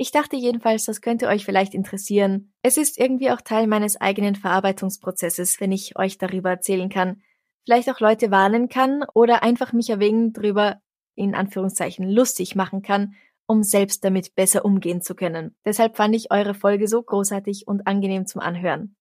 Ich 0.00 0.12
dachte 0.12 0.36
jedenfalls, 0.36 0.84
das 0.84 1.00
könnte 1.00 1.26
euch 1.26 1.44
vielleicht 1.44 1.74
interessieren. 1.74 2.52
Es 2.62 2.76
ist 2.76 3.00
irgendwie 3.00 3.32
auch 3.32 3.40
Teil 3.40 3.66
meines 3.66 4.00
eigenen 4.00 4.36
Verarbeitungsprozesses, 4.36 5.60
wenn 5.60 5.72
ich 5.72 5.98
euch 5.98 6.18
darüber 6.18 6.50
erzählen 6.50 6.88
kann, 6.88 7.20
vielleicht 7.64 7.90
auch 7.90 7.98
Leute 7.98 8.30
warnen 8.30 8.68
kann 8.68 9.04
oder 9.12 9.42
einfach 9.42 9.72
mich 9.72 9.90
erwägen 9.90 10.32
drüber 10.32 10.80
in 11.16 11.34
Anführungszeichen 11.34 12.08
lustig 12.08 12.54
machen 12.54 12.82
kann, 12.82 13.14
um 13.48 13.64
selbst 13.64 14.04
damit 14.04 14.36
besser 14.36 14.64
umgehen 14.64 15.02
zu 15.02 15.16
können. 15.16 15.56
Deshalb 15.64 15.96
fand 15.96 16.14
ich 16.14 16.30
eure 16.30 16.54
Folge 16.54 16.86
so 16.86 17.02
großartig 17.02 17.66
und 17.66 17.88
angenehm 17.88 18.24
zum 18.24 18.40
Anhören. 18.40 18.94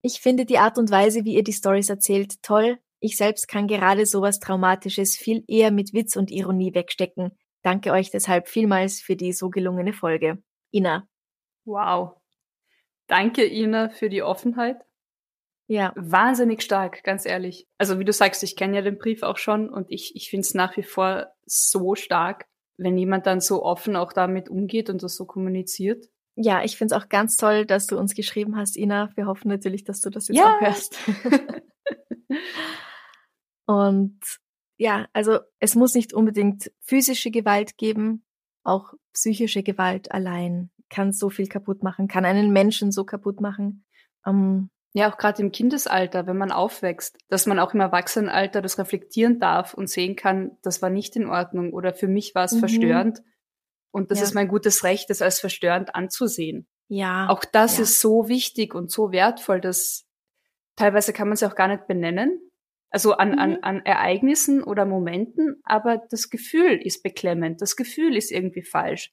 Ich 0.00 0.22
finde 0.22 0.46
die 0.46 0.58
Art 0.58 0.78
und 0.78 0.90
Weise, 0.90 1.26
wie 1.26 1.34
ihr 1.34 1.44
die 1.44 1.52
Stories 1.52 1.90
erzählt, 1.90 2.42
toll. 2.42 2.78
Ich 3.00 3.18
selbst 3.18 3.48
kann 3.48 3.68
gerade 3.68 4.06
sowas 4.06 4.38
Traumatisches 4.38 5.14
viel 5.14 5.44
eher 5.46 5.72
mit 5.72 5.92
Witz 5.92 6.16
und 6.16 6.30
Ironie 6.30 6.74
wegstecken, 6.74 7.36
Danke 7.68 7.92
euch 7.92 8.10
deshalb 8.10 8.48
vielmals 8.48 8.98
für 8.98 9.14
die 9.14 9.34
so 9.34 9.50
gelungene 9.50 9.92
Folge. 9.92 10.42
Ina. 10.72 11.06
Wow. 11.66 12.16
Danke, 13.08 13.44
Ina, 13.44 13.90
für 13.90 14.08
die 14.08 14.22
Offenheit. 14.22 14.78
Ja. 15.66 15.92
Wahnsinnig 15.94 16.62
stark, 16.62 17.04
ganz 17.04 17.26
ehrlich. 17.26 17.68
Also 17.76 17.98
wie 17.98 18.06
du 18.06 18.12
sagst, 18.14 18.42
ich 18.42 18.56
kenne 18.56 18.76
ja 18.76 18.80
den 18.80 18.96
Brief 18.96 19.22
auch 19.22 19.36
schon 19.36 19.68
und 19.68 19.90
ich, 19.90 20.16
ich 20.16 20.30
finde 20.30 20.46
es 20.46 20.54
nach 20.54 20.78
wie 20.78 20.82
vor 20.82 21.26
so 21.44 21.94
stark, 21.94 22.46
wenn 22.78 22.96
jemand 22.96 23.26
dann 23.26 23.42
so 23.42 23.62
offen 23.62 23.96
auch 23.96 24.14
damit 24.14 24.48
umgeht 24.48 24.88
und 24.88 25.02
das 25.02 25.14
so 25.14 25.26
kommuniziert. 25.26 26.06
Ja, 26.36 26.64
ich 26.64 26.78
finde 26.78 26.94
es 26.94 27.02
auch 27.02 27.10
ganz 27.10 27.36
toll, 27.36 27.66
dass 27.66 27.86
du 27.86 27.98
uns 27.98 28.14
geschrieben 28.14 28.56
hast, 28.56 28.78
Ina. 28.78 29.10
Wir 29.14 29.26
hoffen 29.26 29.48
natürlich, 29.48 29.84
dass 29.84 30.00
du 30.00 30.08
das 30.08 30.28
jetzt 30.28 30.38
ja. 30.38 30.56
auch 30.56 30.60
hörst. 30.62 30.96
und 33.66 34.18
ja, 34.78 35.06
also 35.12 35.40
es 35.58 35.74
muss 35.74 35.94
nicht 35.94 36.14
unbedingt 36.14 36.70
physische 36.80 37.30
Gewalt 37.30 37.76
geben, 37.76 38.24
auch 38.62 38.94
psychische 39.12 39.62
Gewalt 39.62 40.12
allein 40.12 40.70
kann 40.88 41.12
so 41.12 41.28
viel 41.28 41.48
kaputt 41.48 41.82
machen, 41.82 42.08
kann 42.08 42.24
einen 42.24 42.50
Menschen 42.50 42.92
so 42.92 43.04
kaputt 43.04 43.40
machen. 43.40 43.84
Ähm, 44.24 44.70
ja, 44.94 45.12
auch 45.12 45.18
gerade 45.18 45.42
im 45.42 45.52
Kindesalter, 45.52 46.26
wenn 46.26 46.38
man 46.38 46.50
aufwächst, 46.50 47.18
dass 47.28 47.46
man 47.46 47.58
auch 47.58 47.74
im 47.74 47.80
Erwachsenenalter 47.80 48.62
das 48.62 48.78
reflektieren 48.78 49.38
darf 49.38 49.74
und 49.74 49.90
sehen 49.90 50.16
kann, 50.16 50.56
das 50.62 50.80
war 50.80 50.90
nicht 50.90 51.14
in 51.16 51.28
Ordnung 51.28 51.72
oder 51.72 51.92
für 51.92 52.08
mich 52.08 52.34
war 52.34 52.44
es 52.44 52.52
mhm. 52.52 52.60
verstörend. 52.60 53.22
Und 53.90 54.10
das 54.10 54.18
ja. 54.18 54.24
ist 54.24 54.34
mein 54.34 54.48
gutes 54.48 54.84
Recht, 54.84 55.10
das 55.10 55.22
als 55.22 55.40
verstörend 55.40 55.94
anzusehen. 55.94 56.66
Ja. 56.88 57.28
Auch 57.28 57.44
das 57.44 57.76
ja. 57.76 57.82
ist 57.82 58.00
so 58.00 58.28
wichtig 58.28 58.74
und 58.74 58.90
so 58.90 59.12
wertvoll, 59.12 59.60
dass 59.60 60.06
teilweise 60.76 61.12
kann 61.12 61.28
man 61.28 61.34
es 61.34 61.42
auch 61.42 61.54
gar 61.54 61.68
nicht 61.68 61.86
benennen, 61.86 62.40
also 62.90 63.12
an, 63.12 63.32
mhm. 63.32 63.38
an, 63.38 63.56
an 63.62 63.86
Ereignissen 63.86 64.62
oder 64.62 64.84
Momenten, 64.84 65.60
aber 65.64 66.02
das 66.10 66.30
Gefühl 66.30 66.80
ist 66.82 67.02
beklemmend, 67.02 67.60
das 67.60 67.76
Gefühl 67.76 68.16
ist 68.16 68.30
irgendwie 68.30 68.62
falsch. 68.62 69.12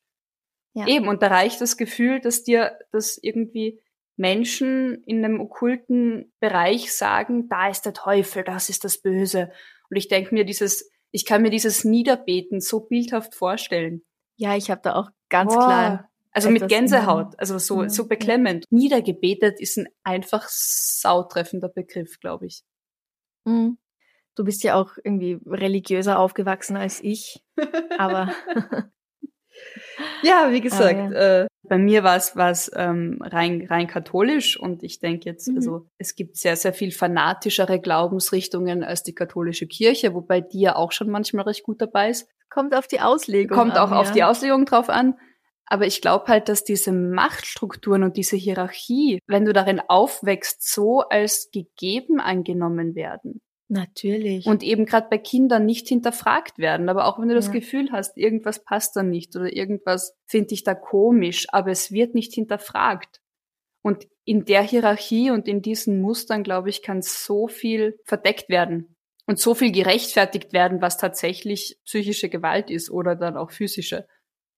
Ja. 0.74 0.88
Eben, 0.88 1.08
und 1.08 1.22
da 1.22 1.28
reicht 1.28 1.62
das 1.62 1.78
Gefühl, 1.78 2.20
dass 2.20 2.44
dir 2.44 2.78
das 2.92 3.18
irgendwie 3.22 3.80
Menschen 4.18 5.04
in 5.06 5.24
einem 5.24 5.40
okkulten 5.40 6.34
Bereich 6.40 6.94
sagen, 6.94 7.48
da 7.50 7.70
ist 7.70 7.84
der 7.84 7.94
Teufel, 7.94 8.44
das 8.44 8.70
ist 8.70 8.84
das 8.84 9.02
Böse. 9.02 9.52
Und 9.90 9.98
ich 9.98 10.08
denke 10.08 10.34
mir 10.34 10.46
dieses, 10.46 10.90
ich 11.12 11.26
kann 11.26 11.42
mir 11.42 11.50
dieses 11.50 11.84
Niederbeten 11.84 12.60
so 12.60 12.82
bildhaft 12.82 13.36
vorstellen. 13.36 14.04
Ja, 14.38 14.56
ich 14.56 14.70
habe 14.70 14.82
da 14.84 14.96
auch 14.96 15.10
ganz 15.30 15.54
Boah. 15.54 15.66
klar. 15.66 16.12
Also 16.32 16.50
mit 16.50 16.68
Gänsehaut, 16.68 17.40
also 17.40 17.58
so, 17.58 17.88
so 17.88 18.10
beklemmend. 18.10 18.66
Niedergebetet 18.70 19.62
ist 19.62 19.78
ein 19.78 19.88
einfach 20.04 20.50
sautreffender 20.50 21.70
Begriff, 21.70 22.20
glaube 22.20 22.48
ich. 22.48 22.64
Mhm. 23.46 23.78
Du 24.36 24.44
bist 24.44 24.64
ja 24.64 24.76
auch 24.76 24.98
irgendwie 25.02 25.40
religiöser 25.46 26.20
aufgewachsen 26.20 26.76
als 26.76 27.02
ich, 27.02 27.42
aber 27.98 28.34
ja, 30.24 30.52
wie 30.52 30.62
gesagt, 30.62 30.96
ah, 30.96 31.12
ja. 31.12 31.42
Äh, 31.42 31.48
bei 31.68 31.78
mir 31.78 32.04
war 32.04 32.16
es 32.16 32.36
was 32.36 32.72
ähm, 32.76 33.20
rein 33.22 33.66
rein 33.70 33.88
katholisch 33.88 34.60
und 34.60 34.84
ich 34.84 35.00
denke 35.00 35.30
jetzt, 35.30 35.48
mhm. 35.48 35.56
also 35.56 35.88
es 35.98 36.16
gibt 36.16 36.38
sehr 36.38 36.56
sehr 36.56 36.74
viel 36.74 36.92
fanatischere 36.92 37.80
Glaubensrichtungen 37.80 38.84
als 38.84 39.04
die 39.04 39.16
katholische 39.16 39.68
Kirche, 39.68 40.14
wobei 40.14 40.42
die 40.42 40.62
ja 40.62 40.76
auch 40.76 40.92
schon 40.92 41.10
manchmal 41.10 41.46
recht 41.46 41.64
gut 41.64 41.82
dabei 41.82 42.10
ist. 42.10 42.28
Kommt 42.50 42.76
auf 42.76 42.88
die 42.88 43.02
Auslegung. 43.02 43.58
Kommt 43.58 43.74
an, 43.74 43.80
auch 43.80 43.92
ja. 43.92 43.98
auf 43.98 44.12
die 44.12 44.24
Auslegung 44.24 44.66
drauf 44.66 44.90
an. 44.90 45.16
Aber 45.68 45.86
ich 45.86 46.02
glaube 46.02 46.28
halt, 46.28 46.48
dass 46.48 46.64
diese 46.64 46.92
Machtstrukturen 46.92 48.04
und 48.04 48.18
diese 48.18 48.36
Hierarchie, 48.36 49.20
wenn 49.28 49.46
du 49.46 49.54
darin 49.54 49.82
aufwächst, 49.88 50.72
so 50.72 51.00
als 51.00 51.50
gegeben 51.52 52.20
angenommen 52.20 52.96
werden. 52.96 53.42
Natürlich. 53.68 54.46
Und 54.46 54.62
eben 54.62 54.86
gerade 54.86 55.08
bei 55.10 55.18
Kindern 55.18 55.66
nicht 55.66 55.88
hinterfragt 55.88 56.60
werden. 56.60 56.88
Aber 56.88 57.08
auch 57.08 57.20
wenn 57.20 57.30
du 57.30 57.36
das 57.36 57.48
Ja. 57.48 57.54
Gefühl 57.54 57.92
hast, 57.92 58.16
irgendwas 58.16 58.64
passt 58.64 58.96
da 58.96 59.02
nicht 59.02 59.36
oder 59.36 59.52
irgendwas 59.52 60.16
finde 60.28 60.54
ich 60.54 60.64
da 60.64 60.76
komisch, 60.76 61.48
aber 61.50 61.72
es 61.72 61.92
wird 61.92 62.14
nicht 62.14 62.34
hinterfragt. 62.34 63.22
Und 63.82 64.08
in 64.24 64.46
der 64.46 64.62
Hierarchie 64.62 65.32
und 65.32 65.48
in 65.48 65.62
diesen 65.62 66.02
Mustern, 66.02 66.44
glaube 66.44 66.70
ich, 66.70 66.82
kann 66.82 67.02
so 67.02 67.48
viel 67.48 68.00
verdeckt 68.04 68.50
werden 68.50 68.96
und 69.26 69.40
so 69.40 69.56
viel 69.56 69.72
gerechtfertigt 69.72 70.54
werden, 70.54 70.82
was 70.82 70.98
tatsächlich 70.98 71.80
psychische 71.86 72.30
Gewalt 72.30 72.70
ist 72.70 72.92
oder 72.92 73.16
dann 73.16 73.38
auch 73.38 73.52
physische. 73.52 74.08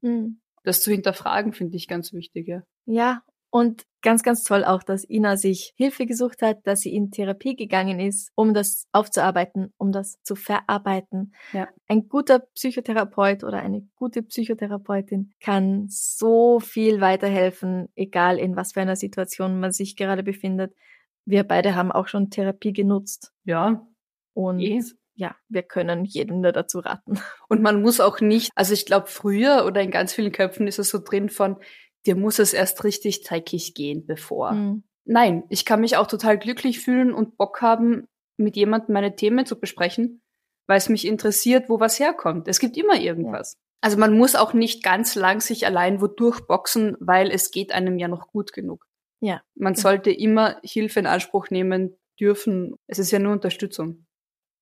Hm. 0.01 0.41
Das 0.67 0.81
zu 0.81 0.91
hinterfragen, 0.91 1.53
finde 1.53 1.77
ich 1.77 1.87
ganz 1.87 2.11
wichtig. 2.11 2.47
Ja. 2.49 2.63
Ja, 2.85 3.21
und 3.49 3.85
ganz, 4.01 4.21
ganz 4.21 4.43
toll 4.43 4.65
auch, 4.65 4.83
dass 4.83 5.09
Ina 5.09 5.37
sich 5.37 5.73
Hilfe 5.77 6.05
gesucht 6.05 6.41
hat, 6.41 6.59
dass 6.67 6.81
sie 6.81 6.93
in 6.93 7.11
Therapie 7.11 7.55
gegangen 7.55 8.01
ist, 8.01 8.31
um 8.35 8.53
das 8.53 8.87
aufzuarbeiten, 8.91 9.73
um 9.77 9.93
das 9.93 10.21
zu 10.23 10.35
verarbeiten. 10.35 11.33
Ja. 11.53 11.69
Ein 11.87 12.09
guter 12.09 12.39
Psychotherapeut 12.39 13.45
oder 13.45 13.59
eine 13.59 13.87
gute 13.95 14.23
Psychotherapeutin 14.23 15.31
kann 15.39 15.87
so 15.87 16.59
viel 16.59 16.99
weiterhelfen, 16.99 17.87
egal 17.95 18.37
in 18.37 18.57
was 18.57 18.73
für 18.73 18.81
einer 18.81 18.97
Situation 18.97 19.59
man 19.61 19.71
sich 19.71 19.95
gerade 19.95 20.23
befindet. 20.23 20.75
Wir 21.23 21.45
beide 21.45 21.75
haben 21.75 21.93
auch 21.93 22.07
schon 22.07 22.29
Therapie 22.29 22.73
genutzt 22.73 23.31
ja, 23.45 23.87
und 24.33 24.59
eh. 24.59 24.83
Ja, 25.17 25.35
wir 25.49 25.63
können 25.63 26.05
jeden 26.05 26.41
nur 26.41 26.51
dazu 26.51 26.79
raten. 26.79 27.19
Und 27.49 27.61
man 27.61 27.81
muss 27.81 27.99
auch 27.99 28.21
nicht, 28.21 28.51
also 28.55 28.73
ich 28.73 28.85
glaube, 28.85 29.07
früher 29.07 29.65
oder 29.65 29.81
in 29.81 29.91
ganz 29.91 30.13
vielen 30.13 30.31
Köpfen 30.31 30.67
ist 30.67 30.79
es 30.79 30.89
so 30.89 30.99
drin 31.03 31.29
von, 31.29 31.57
dir 32.05 32.15
muss 32.15 32.39
es 32.39 32.53
erst 32.53 32.83
richtig 32.83 33.23
dreckig 33.23 33.73
gehen, 33.73 34.05
bevor. 34.05 34.51
Hm. 34.51 34.83
Nein, 35.05 35.43
ich 35.49 35.65
kann 35.65 35.81
mich 35.81 35.97
auch 35.97 36.07
total 36.07 36.37
glücklich 36.37 36.79
fühlen 36.79 37.13
und 37.13 37.37
Bock 37.37 37.61
haben, 37.61 38.07
mit 38.37 38.55
jemandem 38.55 38.93
meine 38.93 39.15
Themen 39.15 39.45
zu 39.45 39.59
besprechen, 39.59 40.21
weil 40.67 40.77
es 40.77 40.89
mich 40.89 41.05
interessiert, 41.07 41.69
wo 41.69 41.79
was 41.79 41.99
herkommt. 41.99 42.47
Es 42.47 42.59
gibt 42.59 42.77
immer 42.77 42.99
irgendwas. 42.99 43.57
Also 43.81 43.97
man 43.97 44.17
muss 44.17 44.35
auch 44.35 44.53
nicht 44.53 44.83
ganz 44.83 45.15
lang 45.15 45.39
sich 45.39 45.65
allein 45.65 46.01
wodurch 46.01 46.41
boxen, 46.41 46.95
weil 46.99 47.31
es 47.31 47.51
geht 47.51 47.71
einem 47.71 47.97
ja 47.97 48.07
noch 48.07 48.27
gut 48.27 48.53
genug. 48.53 48.85
Ja. 49.19 49.41
Man 49.55 49.73
Ja. 49.73 49.79
sollte 49.81 50.11
immer 50.11 50.57
Hilfe 50.63 50.99
in 50.99 51.07
Anspruch 51.07 51.49
nehmen 51.49 51.95
dürfen. 52.19 52.75
Es 52.87 52.99
ist 52.99 53.11
ja 53.11 53.19
nur 53.19 53.33
Unterstützung. 53.33 54.06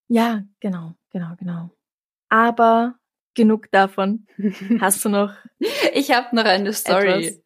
Ja, 0.07 0.43
genau, 0.59 0.95
genau, 1.11 1.35
genau. 1.37 1.71
Aber 2.29 2.99
genug 3.33 3.71
davon. 3.71 4.27
Hast 4.79 5.03
du 5.05 5.09
noch? 5.09 5.33
Ich 5.93 6.11
habe 6.11 6.35
noch 6.35 6.45
eine 6.45 6.73
Story. 6.73 7.27
Etwas. 7.27 7.43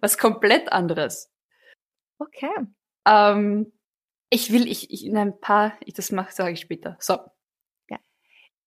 Was 0.00 0.18
komplett 0.18 0.72
anderes. 0.72 1.30
Okay. 2.18 2.52
Ähm, 3.06 3.72
ich 4.30 4.52
will, 4.52 4.66
ich, 4.66 4.90
ich 4.90 5.04
in 5.04 5.16
ein 5.16 5.40
paar, 5.40 5.74
ich 5.84 5.94
das 5.94 6.10
mache, 6.12 6.32
sage 6.32 6.52
ich 6.52 6.60
später. 6.60 6.96
So. 7.00 7.18
Ja. 7.90 7.98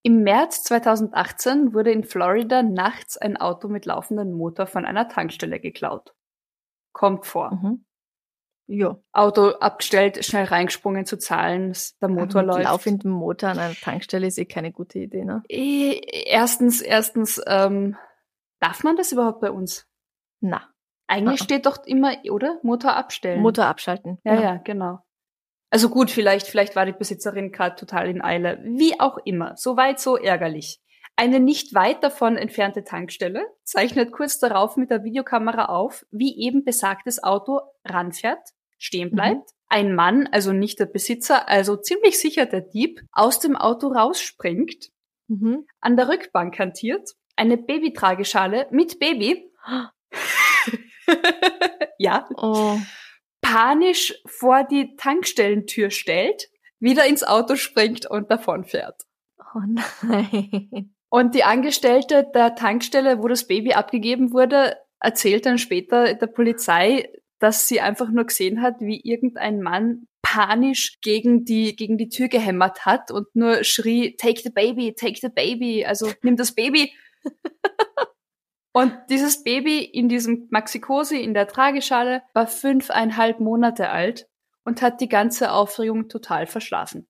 Im 0.03 0.21
März 0.23 0.63
2018 0.63 1.73
wurde 1.73 1.91
in 1.91 2.03
Florida 2.03 2.63
nachts 2.63 3.17
ein 3.17 3.37
Auto 3.37 3.67
mit 3.67 3.85
laufendem 3.85 4.33
Motor 4.33 4.67
von 4.67 4.85
einer 4.85 5.07
Tankstelle 5.07 5.59
geklaut. 5.59 6.13
Kommt 6.93 7.25
vor. 7.25 7.55
Mhm. 7.55 7.84
Ja. 8.67 8.97
Auto 9.11 9.49
abgestellt, 9.49 10.25
schnell 10.25 10.45
reingesprungen 10.45 11.05
zu 11.05 11.17
zahlen, 11.17 11.73
der 12.01 12.09
Motor 12.09 12.41
mit 12.41 12.51
läuft. 12.51 12.63
laufendem 12.63 13.11
Motor 13.11 13.49
an 13.49 13.59
einer 13.59 13.75
Tankstelle 13.75 14.25
ist 14.27 14.39
eh 14.39 14.45
keine 14.45 14.71
gute 14.71 14.99
Idee, 14.99 15.23
ne? 15.23 15.43
Eh, 15.49 15.99
Erstens, 16.27 16.81
erstens, 16.81 17.39
ähm, 17.45 17.95
darf 18.59 18.83
man 18.83 18.95
das 18.95 19.11
überhaupt 19.11 19.41
bei 19.41 19.51
uns? 19.51 19.87
Na, 20.41 20.67
Eigentlich 21.07 21.41
Ah. 21.41 21.43
steht 21.43 21.67
doch 21.67 21.85
immer, 21.85 22.13
oder? 22.31 22.59
Motor 22.63 22.95
abstellen. 22.95 23.41
Motor 23.43 23.65
abschalten. 23.65 24.17
Ja, 24.23 24.31
Genau. 24.35 24.43
ja, 24.43 24.55
genau. 24.57 24.99
Also 25.69 25.89
gut, 25.89 26.09
vielleicht, 26.09 26.47
vielleicht 26.47 26.75
war 26.75 26.85
die 26.87 26.93
Besitzerin 26.93 27.51
gerade 27.51 27.75
total 27.75 28.07
in 28.09 28.23
Eile. 28.23 28.59
Wie 28.63 28.99
auch 28.99 29.19
immer. 29.25 29.55
Soweit 29.57 29.99
so 29.99 30.17
ärgerlich. 30.17 30.79
Eine 31.15 31.39
nicht 31.39 31.75
weit 31.75 32.03
davon 32.03 32.37
entfernte 32.37 32.83
Tankstelle 32.83 33.45
zeichnet 33.63 34.11
kurz 34.11 34.39
darauf 34.39 34.77
mit 34.77 34.89
der 34.89 35.03
Videokamera 35.03 35.65
auf, 35.65 36.05
wie 36.11 36.37
eben 36.39 36.63
besagtes 36.65 37.23
Auto 37.23 37.61
ranfährt, 37.85 38.49
stehen 38.77 39.11
bleibt, 39.11 39.49
ein 39.67 39.95
Mann, 39.95 40.27
also 40.31 40.53
nicht 40.53 40.79
der 40.79 40.85
Besitzer, 40.85 41.49
also 41.49 41.75
ziemlich 41.75 42.19
sicher 42.19 42.45
der 42.45 42.61
Dieb, 42.61 43.01
aus 43.11 43.39
dem 43.39 43.55
Auto 43.55 43.87
rausspringt, 43.87 44.89
Mhm. 45.27 45.65
an 45.81 45.97
der 45.97 46.07
Rückbank 46.07 46.57
hantiert, 46.59 47.09
eine 47.35 47.57
Babytrageschale 47.57 48.67
mit 48.71 48.99
Baby, 48.99 49.51
ja, 51.97 52.27
Oh. 52.37 52.77
panisch 53.41 54.13
vor 54.25 54.63
die 54.63 54.95
Tankstellentür 54.97 55.89
stellt, 55.89 56.47
wieder 56.79 57.05
ins 57.05 57.23
Auto 57.23 57.55
springt 57.55 58.05
und 58.05 58.29
davonfährt. 58.29 59.01
oh 59.55 59.61
nein. 60.03 60.93
Und 61.09 61.33
die 61.33 61.43
Angestellte 61.43 62.25
der 62.33 62.55
Tankstelle, 62.55 63.21
wo 63.21 63.27
das 63.27 63.47
Baby 63.47 63.73
abgegeben 63.73 64.33
wurde, 64.33 64.75
erzählt 64.99 65.45
dann 65.45 65.57
später 65.57 66.13
der 66.15 66.27
Polizei, 66.27 67.09
dass 67.39 67.67
sie 67.67 67.81
einfach 67.81 68.09
nur 68.09 68.25
gesehen 68.25 68.61
hat, 68.61 68.75
wie 68.79 69.01
irgendein 69.01 69.61
Mann 69.61 70.07
panisch 70.21 70.99
gegen 71.01 71.45
die, 71.45 71.75
gegen 71.75 71.97
die 71.97 72.09
Tür 72.09 72.27
gehämmert 72.27 72.85
hat 72.85 73.11
und 73.11 73.27
nur 73.35 73.63
schrie, 73.63 74.15
take 74.17 74.41
the 74.41 74.49
baby, 74.49 74.93
take 74.93 75.19
the 75.21 75.29
baby, 75.29 75.85
also 75.85 76.11
nimm 76.23 76.35
das 76.35 76.53
Baby. 76.53 76.91
Und 78.75 78.93
dieses 79.09 79.41
Baby 79.45 79.85
in 79.85 80.09
diesem 80.09 80.47
Maxi-Cosi 80.49 81.21
in 81.21 81.33
der 81.33 81.47
Trageschale 81.47 82.23
war 82.33 82.45
fünfeinhalb 82.45 83.39
Monate 83.39 83.89
alt 83.89 84.27
und 84.65 84.81
hat 84.81 84.99
die 84.99 85.07
ganze 85.07 85.53
Aufregung 85.53 86.09
total 86.09 86.45
verschlafen. 86.45 87.07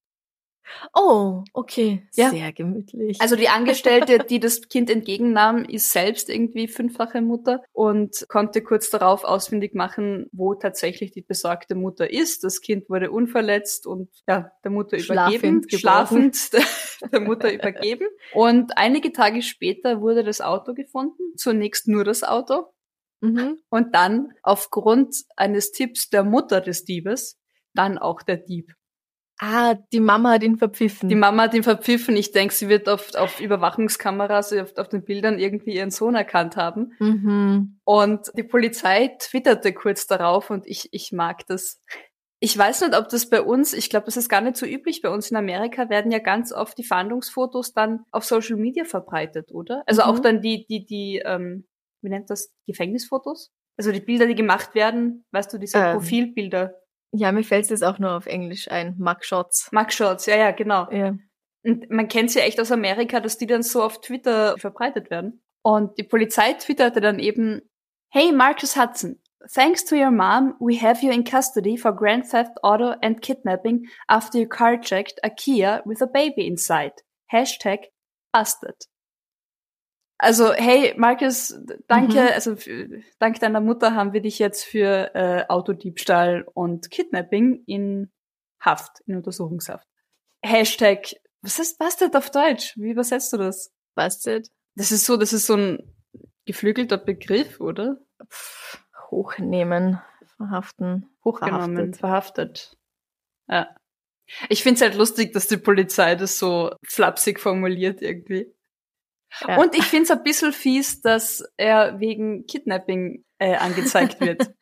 Oh, 0.94 1.44
okay. 1.54 2.08
Ja. 2.16 2.30
Sehr 2.30 2.52
gemütlich. 2.54 3.22
Also 3.22 3.36
die 3.36 3.50
Angestellte, 3.50 4.20
die 4.30 4.40
das 4.40 4.68
Kind 4.68 4.90
entgegennahm, 4.90 5.66
ist 5.66 5.92
selbst 5.92 6.30
irgendwie 6.30 6.68
fünffache 6.68 7.22
Mutter 7.22 7.64
und 7.72 8.26
konnte 8.30 8.62
kurz 8.62 8.90
darauf 8.90 9.24
ausfindig 9.24 9.74
machen, 9.74 10.28
wo 10.32 10.56
tatsächlich 10.56 11.12
die 11.12 11.22
besorgte 11.22 11.76
Mutter 11.76 12.12
ist. 12.12 12.44
Das 12.44 12.62
Kind 12.62 12.90
wurde 12.90 13.12
unverletzt 13.12 13.88
und 13.88 14.10
ja, 14.28 14.52
der 14.64 14.72
Mutter 14.72 14.98
übergeben, 14.98 15.64
Schlafend 15.70 15.72
schlafend 15.72 16.54
der, 16.54 16.64
der 17.12 17.20
Mutter 17.22 17.54
übergeben. 17.54 18.08
Und 18.34 18.78
einige 18.78 19.12
Tage 19.12 19.42
später 19.42 20.02
wurde 20.02 20.24
das 20.24 20.42
Auto 20.42 20.74
gefunden. 20.74 21.36
Zunächst 21.36 21.88
nur 21.88 22.04
das 22.04 22.24
Auto 22.24 22.66
mhm. 23.22 23.60
und 23.70 23.96
dann 23.96 24.30
aufgrund 24.44 25.16
eines 25.36 25.72
Tipps 25.72 26.10
der 26.10 26.24
Mutter 26.24 26.62
des 26.62 26.86
Diebes 26.86 27.40
dann 27.74 27.98
auch 27.98 28.22
der 28.22 28.38
Dieb. 28.38 28.74
Ah, 29.40 29.76
die 29.92 30.00
Mama 30.00 30.32
hat 30.32 30.44
ihn 30.44 30.58
verpfiffen. 30.58 31.10
Die 31.10 31.16
Mama 31.16 31.44
hat 31.44 31.54
ihn 31.54 31.64
verpfiffen. 31.64 32.16
Ich 32.16 32.32
denke, 32.32 32.54
sie 32.54 32.70
wird 32.70 32.88
auf, 32.88 33.14
auf 33.16 33.42
Überwachungskameras, 33.42 34.54
auf, 34.54 34.78
auf 34.78 34.88
den 34.88 35.04
Bildern 35.04 35.40
irgendwie 35.40 35.76
ihren 35.76 35.92
Sohn 35.92 36.16
erkannt 36.16 36.56
haben. 36.56 36.94
mhm. 37.00 37.80
Und 37.84 38.32
die 38.38 38.44
Polizei 38.44 39.16
twitterte 39.20 39.74
kurz 39.74 40.08
darauf 40.08 40.50
und 40.50 40.66
ich, 40.68 40.88
ich 40.94 41.12
mag 41.12 41.46
das. 41.48 41.82
Ich 42.40 42.58
weiß 42.58 42.82
nicht, 42.82 42.96
ob 42.98 43.10
das 43.10 43.30
bei 43.30 43.42
uns, 43.42 43.74
ich 43.74 43.90
glaube, 43.90 44.06
das 44.06 44.18
ist 44.18 44.30
gar 44.30 44.42
nicht 44.42 44.56
so 44.58 44.66
üblich. 44.66 45.02
Bei 45.02 45.10
uns 45.10 45.32
in 45.32 45.38
Amerika 45.38 45.90
werden 45.90 46.12
ja 46.12 46.20
ganz 46.20 46.52
oft 46.54 46.78
die 46.78 46.84
Fahndungsfotos 46.84 47.74
dann 47.74 48.06
auf 48.12 48.24
Social 48.24 48.58
Media 48.58 48.84
verbreitet, 48.86 49.52
oder? 49.52 49.84
Also 49.86 50.02
Mhm. 50.04 50.08
auch 50.10 50.20
dann 50.20 50.42
die, 50.42 50.66
die, 50.68 50.86
die, 50.86 51.22
ähm, 51.26 51.66
wie 52.02 52.10
nennt 52.10 52.30
das, 52.30 52.54
Gefängnisfotos? 52.68 53.52
Also 53.78 53.92
die 53.92 54.00
Bilder, 54.00 54.28
die 54.28 54.36
gemacht 54.36 54.76
werden, 54.76 55.26
weißt 55.32 55.52
du, 55.54 55.58
diese 55.58 55.78
Ähm. 55.78 55.94
Profilbilder. 55.98 56.76
Ja, 57.18 57.32
mir 57.32 57.44
fällt 57.44 57.64
es 57.64 57.70
jetzt 57.70 57.84
auch 57.84 58.00
nur 58.00 58.12
auf 58.12 58.26
Englisch 58.26 58.70
ein. 58.70 58.96
Mugshots. 58.98 59.72
Mugshots, 59.72 60.26
ja, 60.26 60.36
ja, 60.36 60.52
genau. 60.52 60.92
Ja. 60.92 61.16
Und 61.64 61.90
man 61.90 62.08
kennt 62.08 62.32
sie 62.32 62.40
ja 62.40 62.46
echt 62.46 62.60
aus 62.60 62.72
Amerika, 62.72 63.20
dass 63.20 63.38
die 63.38 63.48
dann 63.48 63.64
so 63.64 63.82
auf 63.82 64.02
Twitter 64.02 64.58
verbreitet 64.58 65.10
werden. 65.10 65.42
Und 65.64 65.98
die 65.98 66.04
Polizei 66.04 66.54
twitterte 66.54 67.02
dann 67.02 67.20
eben, 67.20 67.62
Hey 68.12 68.32
Marcus 68.32 68.78
Hudson, 68.78 69.20
thanks 69.54 69.84
to 69.86 69.96
your 69.96 70.12
mom, 70.12 70.56
we 70.60 70.80
have 70.80 71.04
you 71.04 71.12
in 71.12 71.24
custody 71.24 71.78
for 71.78 71.96
grand 71.96 72.30
theft 72.30 72.52
auto 72.64 72.94
and 73.02 73.22
kidnapping 73.22 73.88
after 74.08 74.40
you 74.40 74.48
carjacked 74.48 75.18
a 75.24 75.30
Kia 75.30 75.82
with 75.86 76.02
a 76.02 76.08
baby 76.08 76.46
inside. 76.46 76.94
Hashtag 77.32 77.86
busted. 78.32 78.76
Also, 80.18 80.54
hey 80.54 80.94
Marcus, 80.98 81.54
danke, 81.88 82.14
Mhm. 82.22 82.30
also 82.34 82.56
dank 83.20 83.40
deiner 83.40 83.60
Mutter 83.60 83.96
haben 83.96 84.14
wir 84.14 84.22
dich 84.22 84.40
jetzt 84.40 84.64
für 84.64 85.14
äh, 85.14 85.46
Autodiebstahl 85.50 86.46
und 86.54 86.90
Kidnapping 86.90 87.64
in 87.66 88.12
Haft, 88.62 89.02
in 89.08 89.18
Untersuchungshaft. 89.18 89.88
Hashtag, 90.42 91.16
was 91.42 91.60
ist 91.60 91.78
busted 91.78 92.16
auf 92.16 92.30
Deutsch? 92.32 92.74
Wie 92.78 92.92
übersetzt 92.92 93.34
du 93.34 93.38
das? 93.38 93.74
Busted. 93.96 94.50
Das 94.76 94.92
ist 94.92 95.06
so, 95.06 95.18
das 95.18 95.34
ist 95.34 95.48
so 95.48 95.56
ein 95.56 95.94
geflügelter 96.46 96.98
Begriff, 96.98 97.60
oder? 97.60 97.98
Pff, 98.30 98.80
hochnehmen. 99.12 100.02
Verhaften. 100.38 101.10
Hochgenommen, 101.24 101.94
Verhaftet. 101.94 101.98
verhaftet. 101.98 102.78
Ja. 103.48 103.76
Ich 104.50 104.64
find's 104.64 104.82
halt 104.82 104.96
lustig, 104.96 105.34
dass 105.34 105.48
die 105.48 105.58
Polizei 105.58 106.16
das 106.16 106.40
so 106.40 106.72
flapsig 106.86 107.40
formuliert 107.40 108.02
irgendwie. 108.02 108.55
Ja. 109.48 109.58
Und 109.58 109.76
ich 109.76 109.84
find's 109.84 110.12
ein 110.12 110.24
bisschen 110.24 110.54
fies, 110.54 111.02
dass 111.02 111.44
er 111.58 112.00
wegen 112.00 112.46
Kidnapping 112.46 113.24
äh, 113.40 113.56
angezeigt 113.56 114.20
wird. 114.22 114.50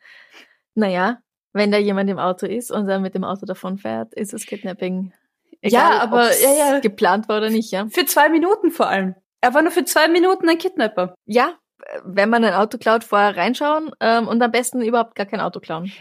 Naja, 0.76 1.18
wenn 1.52 1.70
da 1.70 1.78
jemand 1.78 2.10
im 2.10 2.18
Auto 2.18 2.46
ist 2.46 2.72
und 2.72 2.88
er 2.88 2.98
mit 2.98 3.14
dem 3.14 3.22
Auto 3.22 3.46
davonfährt, 3.46 4.12
ist 4.14 4.34
es 4.34 4.44
Kidnapping. 4.44 5.12
Ja, 5.62 6.00
aber- 6.00 6.36
ja, 6.36 6.52
ja. 6.52 6.78
geplant 6.80 7.28
war 7.28 7.36
oder 7.38 7.48
nicht, 7.50 7.70
ja. 7.70 7.86
für 7.86 8.04
zwei 8.06 8.28
Minuten 8.28 8.72
vor 8.72 8.88
allem. 8.88 9.14
Er 9.40 9.54
war 9.54 9.62
nur 9.62 9.70
für 9.70 9.84
zwei 9.84 10.08
Minuten 10.08 10.48
ein 10.48 10.58
Kidnapper. 10.58 11.14
Ja, 11.26 11.54
wenn 12.04 12.28
man 12.28 12.44
ein 12.44 12.54
Auto 12.54 12.76
klaut, 12.78 13.04
vorher 13.04 13.36
reinschauen 13.36 13.92
ähm, 14.00 14.26
und 14.26 14.42
am 14.42 14.50
besten 14.50 14.82
überhaupt 14.82 15.14
gar 15.14 15.26
kein 15.26 15.40
Auto 15.40 15.60
klauen. 15.60 15.92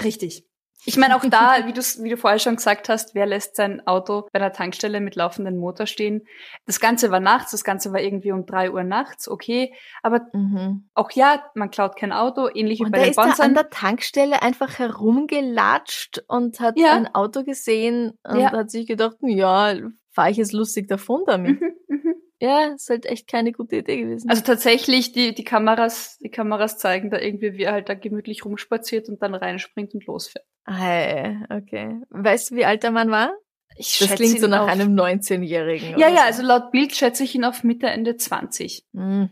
Richtig. 0.00 0.44
Ich 0.86 0.96
meine 0.96 1.16
auch 1.16 1.24
da, 1.24 1.56
wie, 1.66 1.72
du's, 1.72 2.02
wie 2.02 2.08
du 2.10 2.16
vorher 2.16 2.38
schon 2.38 2.56
gesagt 2.56 2.88
hast, 2.88 3.14
wer 3.14 3.26
lässt 3.26 3.56
sein 3.56 3.86
Auto 3.86 4.22
bei 4.32 4.40
einer 4.40 4.52
Tankstelle 4.52 5.00
mit 5.00 5.14
laufendem 5.16 5.56
Motor 5.58 5.86
stehen? 5.86 6.26
Das 6.66 6.80
Ganze 6.80 7.10
war 7.10 7.20
nachts, 7.20 7.50
das 7.50 7.64
Ganze 7.64 7.92
war 7.92 8.00
irgendwie 8.00 8.32
um 8.32 8.46
drei 8.46 8.70
Uhr 8.70 8.82
nachts, 8.82 9.28
okay. 9.28 9.74
Aber 10.02 10.20
Mhm. 10.32 10.88
auch 10.94 11.10
ja, 11.12 11.44
man 11.54 11.70
klaut 11.70 11.96
kein 11.96 12.12
Auto, 12.12 12.48
ähnlich 12.52 12.80
wie 12.80 12.84
Und 12.84 12.92
bei 12.92 12.98
der 12.98 13.06
den 13.06 13.10
ist 13.10 13.16
da 13.16 13.22
an 13.22 13.28
Bonsern. 13.28 13.54
der 13.54 13.70
Tankstelle 13.70 14.42
einfach 14.42 14.78
herumgelatscht 14.78 16.22
und 16.28 16.60
hat 16.60 16.78
Ja. 16.78 16.92
ein 16.96 17.14
Auto 17.14 17.44
gesehen 17.44 18.12
und 18.26 18.38
Ja. 18.40 18.52
hat 18.52 18.70
sich 18.70 18.86
gedacht, 18.86 19.16
ja, 19.22 19.74
fahre 20.12 20.30
ich 20.30 20.36
jetzt 20.38 20.52
lustig 20.52 20.88
davon 20.88 21.22
damit. 21.26 21.60
Mhm, 21.60 21.72
mhm. 21.88 22.14
Ja, 22.42 22.72
ist 22.74 22.88
halt 22.88 23.04
echt 23.04 23.28
keine 23.28 23.52
gute 23.52 23.76
Idee 23.76 23.98
gewesen. 23.98 24.30
Also 24.30 24.42
tatsächlich, 24.42 25.12
die, 25.12 25.34
die 25.34 25.44
Kameras, 25.44 26.16
die 26.18 26.30
Kameras 26.30 26.78
zeigen 26.78 27.10
da 27.10 27.18
irgendwie, 27.18 27.52
wie 27.54 27.64
er 27.64 27.72
halt 27.72 27.88
da 27.90 27.94
gemütlich 27.94 28.44
rumspaziert 28.46 29.08
und 29.10 29.20
dann 29.20 29.34
reinspringt 29.34 29.92
und 29.94 30.06
losfährt. 30.06 30.46
Hey, 30.72 31.38
okay. 31.50 32.00
Weißt 32.10 32.50
du, 32.50 32.56
wie 32.56 32.64
alt 32.64 32.82
der 32.82 32.90
Mann 32.92 33.10
war? 33.10 33.32
Ich 33.76 33.98
Das 33.98 34.14
klingt 34.14 34.40
so 34.40 34.46
nach 34.46 34.62
auf- 34.62 34.68
einem 34.68 34.94
19-Jährigen. 34.94 35.98
Ja, 35.98 36.08
ja, 36.08 36.16
so. 36.18 36.22
also 36.22 36.42
laut 36.42 36.70
Bild 36.70 36.94
schätze 36.94 37.24
ich 37.24 37.34
ihn 37.34 37.44
auf 37.44 37.64
Mitte, 37.64 37.86
Ende 37.88 38.16
20. 38.16 38.84
Hm. 38.94 39.30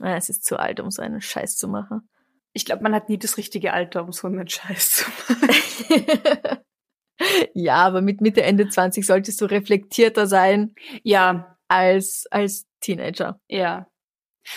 Ja, 0.00 0.16
es 0.16 0.28
ist 0.28 0.44
zu 0.44 0.58
alt, 0.58 0.80
um 0.80 0.90
so 0.90 1.02
einen 1.02 1.20
Scheiß 1.20 1.56
zu 1.56 1.68
machen. 1.68 2.08
Ich 2.52 2.64
glaube, 2.64 2.82
man 2.82 2.94
hat 2.94 3.08
nie 3.08 3.18
das 3.18 3.36
richtige 3.36 3.72
Alter, 3.72 4.02
um 4.04 4.12
so 4.12 4.26
einen 4.26 4.48
Scheiß 4.48 4.90
zu 4.92 5.10
machen. 5.28 6.58
ja, 7.54 7.76
aber 7.76 8.00
mit 8.00 8.20
Mitte, 8.20 8.42
Ende 8.42 8.68
20 8.68 9.06
solltest 9.06 9.40
du 9.40 9.44
reflektierter 9.46 10.26
sein 10.26 10.74
Ja, 11.02 11.56
als, 11.68 12.26
als 12.30 12.66
Teenager. 12.80 13.40
ja. 13.48 13.86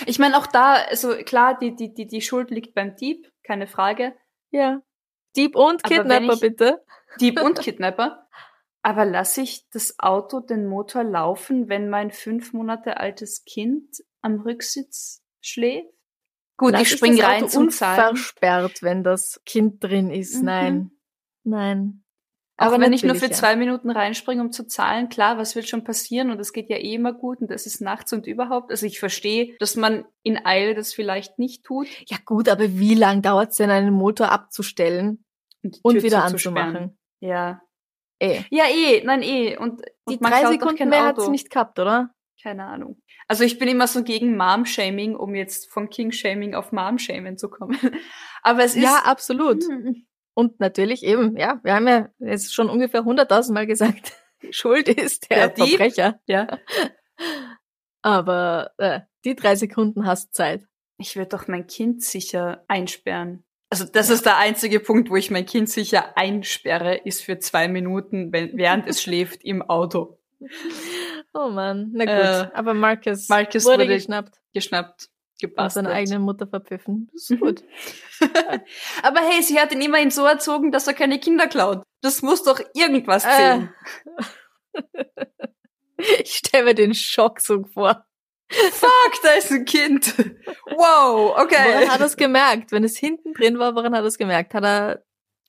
Ich 0.06 0.18
meine, 0.18 0.38
auch 0.38 0.48
da, 0.48 0.76
also 0.90 1.14
klar, 1.18 1.60
die, 1.60 1.76
die, 1.76 1.94
die, 1.94 2.08
die 2.08 2.22
Schuld 2.22 2.50
liegt 2.52 2.74
beim 2.74 2.96
Dieb, 2.96 3.30
keine 3.44 3.68
Frage. 3.68 4.16
Ja. 4.50 4.80
Dieb 5.36 5.56
und 5.56 5.84
Kidnapper, 5.84 6.34
ich- 6.34 6.40
bitte. 6.42 6.84
Dieb 7.20 7.42
und 7.42 7.60
Kidnapper. 7.60 8.28
Aber 8.82 9.06
lasse 9.06 9.42
ich 9.42 9.70
das 9.70 9.98
Auto, 10.00 10.42
den 10.42 10.68
Motor 10.68 11.04
laufen, 11.06 11.70
wenn 11.70 11.90
mein 11.90 12.12
fünf 12.12 12.52
Monate 12.54 12.98
altes 12.98 13.46
Kind 13.46 14.04
am 14.22 14.42
Rücksitz 14.42 15.24
schläft? 15.42 15.88
Gut, 16.58 16.74
Lass 16.74 16.82
ich 16.84 16.90
spring 16.90 17.18
das 17.18 17.26
rein 17.26 17.50
zum 17.50 17.70
Zahlen. 17.72 18.10
unversperrt, 18.10 18.84
wenn 18.84 19.04
das 19.04 19.42
Kind 19.46 19.84
drin 19.84 20.12
ist. 20.12 20.36
Mhm. 20.40 20.46
Nein. 20.46 20.92
Nein. 21.44 22.03
Aber 22.58 22.80
wenn 22.80 22.94
ich 22.94 23.04
nur 23.04 23.16
für 23.16 23.26
ja. 23.26 23.32
zwei 23.32 23.56
Minuten 23.56 23.90
reinspringe, 23.90 24.42
um 24.42 24.52
zu 24.52 24.68
zahlen, 24.68 25.10
klar, 25.10 25.38
was 25.38 25.56
wird 25.56 25.68
schon 25.68 25.84
passieren? 25.84 26.30
Und 26.30 26.40
es 26.40 26.54
geht 26.54 26.70
ja 26.70 26.78
eh 26.78 26.94
immer 26.94 27.14
gut 27.14 27.42
und 27.42 27.50
das 27.50 27.66
ist 27.66 27.82
nachts 27.82 28.14
und 28.14 28.28
überhaupt. 28.28 28.70
Also 28.70 28.86
ich 28.86 29.00
verstehe, 29.00 29.56
dass 29.60 29.76
man 29.76 30.06
in 30.22 30.46
Eile 30.46 30.76
das 30.76 30.94
vielleicht 30.94 31.40
nicht 31.40 31.64
tut. 31.64 31.88
Ja 32.08 32.18
gut, 32.24 32.48
aber 32.50 32.78
wie 32.78 32.94
lang 32.94 33.22
dauert's 33.22 33.58
denn, 33.58 33.72
einen 33.72 33.94
Motor 33.94 34.32
abzustellen 34.32 35.26
Und, 35.64 35.80
und 35.82 36.04
wieder 36.04 36.24
anzumachen? 36.24 36.98
Ja. 37.20 37.62
Eh. 38.20 38.42
Ja, 38.52 38.66
eh, 38.70 39.04
nein, 39.04 39.24
eh. 39.24 39.58
Und, 39.58 39.82
Die 40.08 40.20
drei 40.20 40.46
Sekunden 40.46 40.90
mehr 40.90 41.10
Auto. 41.10 41.24
hat's 41.24 41.30
nicht 41.30 41.50
gehabt, 41.50 41.80
oder? 41.80 42.14
Keine 42.42 42.66
Ahnung. 42.66 43.02
Also 43.28 43.46
ich 43.46 43.58
bin 43.58 43.68
immer 43.68 43.88
so 43.88 44.04
gegen 44.04 44.38
Mom-Shaming, 44.38 45.16
um 45.16 45.34
jetzt 45.34 45.72
von 45.72 45.90
King-Shaming 45.90 46.54
auf 46.56 46.72
Mom-Shaming 46.72 47.38
zu 47.38 47.50
kommen. 47.50 47.80
Aber 48.44 48.64
es 48.64 48.76
ist... 48.76 48.84
Ja, 48.84 49.04
absolut. 49.06 49.64
Hm. 49.64 50.06
Und 50.34 50.60
natürlich 50.60 51.04
eben, 51.04 51.38
ja, 51.38 51.60
wir 51.64 51.76
haben 51.76 51.88
ja 51.88 52.10
jetzt 52.20 52.54
schon 52.54 52.70
ungefähr 52.70 53.06
hunderttausend 53.06 53.54
Mal 53.54 53.68
gesagt, 53.68 54.14
Schuld 54.50 54.90
ist 54.90 55.30
der, 55.30 55.50
Der. 55.50 55.68
Verbrecher. 55.68 56.20
Ja. 56.28 56.60
Aber 58.02 58.72
äh, 58.78 59.02
die 59.24 59.36
drei 59.36 59.56
Sekunden 59.56 60.06
hast 60.06 60.34
Zeit. 60.34 60.68
Ich 60.98 61.16
werde 61.16 61.30
doch 61.30 61.48
mein 61.48 61.68
Kind 61.68 62.04
sicher 62.04 62.64
einsperren. 62.68 63.46
Also 63.70 63.86
das 63.86 64.10
ist 64.10 64.26
der 64.26 64.38
einzige 64.38 64.80
Punkt, 64.80 65.10
wo 65.10 65.16
ich 65.16 65.32
mein 65.32 65.46
Kind 65.46 65.70
sicher 65.70 66.16
einsperre, 66.16 66.96
ist 66.96 67.24
für 67.24 67.40
zwei 67.40 67.68
Minuten, 67.68 68.32
wenn, 68.32 68.56
während 68.56 68.88
es 68.88 69.02
schläft 69.02 69.44
im 69.44 69.62
Auto. 69.62 70.20
Oh 71.36 71.50
man, 71.50 71.90
na 71.94 72.06
gut. 72.06 72.14
Äh, 72.14 72.56
Aber 72.56 72.76
Marcus, 72.76 73.28
Marcus 73.28 73.66
wurde, 73.66 73.86
wurde 73.86 73.88
geschnappt, 73.88 74.40
Geschnappt, 74.54 75.10
aus 75.36 75.40
gepasst. 75.42 75.74
seiner 75.76 75.90
eigenen 75.92 76.22
Mutter 76.22 76.48
verpfiffen. 76.48 77.10
Das 77.14 77.24
ist 77.24 77.30
Mhm. 77.32 77.40
gut. 77.40 77.64
Aber 79.04 79.20
hey, 79.22 79.42
sie 79.44 79.60
hat 79.60 79.72
ihn 79.72 79.82
immerhin 79.82 80.12
so 80.12 80.26
erzogen, 80.26 80.72
dass 80.72 80.88
er 80.88 80.94
keine 80.94 81.20
Kinder 81.20 81.48
klaut. 81.48 81.84
Das 82.02 82.22
muss 82.22 82.44
doch 82.44 82.60
irgendwas 82.74 83.26
Äh. 83.26 83.30
zählen. 83.30 83.74
Ich 86.22 86.34
stelle 86.34 86.66
mir 86.66 86.74
den 86.76 86.94
Schock 86.94 87.40
so 87.40 87.64
vor. 87.64 88.06
Fuck, 88.50 89.14
da 89.24 89.30
ist 89.38 89.52
ein 89.52 89.64
Kind. 89.66 90.14
Wow, 90.66 91.38
okay. 91.38 91.56
Woran 91.76 91.90
hat 91.90 92.00
er 92.02 92.06
es 92.08 92.18
gemerkt? 92.18 92.72
Wenn 92.72 92.84
es 92.84 92.98
hinten 92.98 93.34
drin 93.34 93.58
war, 93.58 93.74
woran 93.76 93.94
hat 93.96 94.02
er 94.04 94.08
es 94.08 94.18
gemerkt? 94.18 94.54
Hat 94.54 94.64
er 94.64 95.04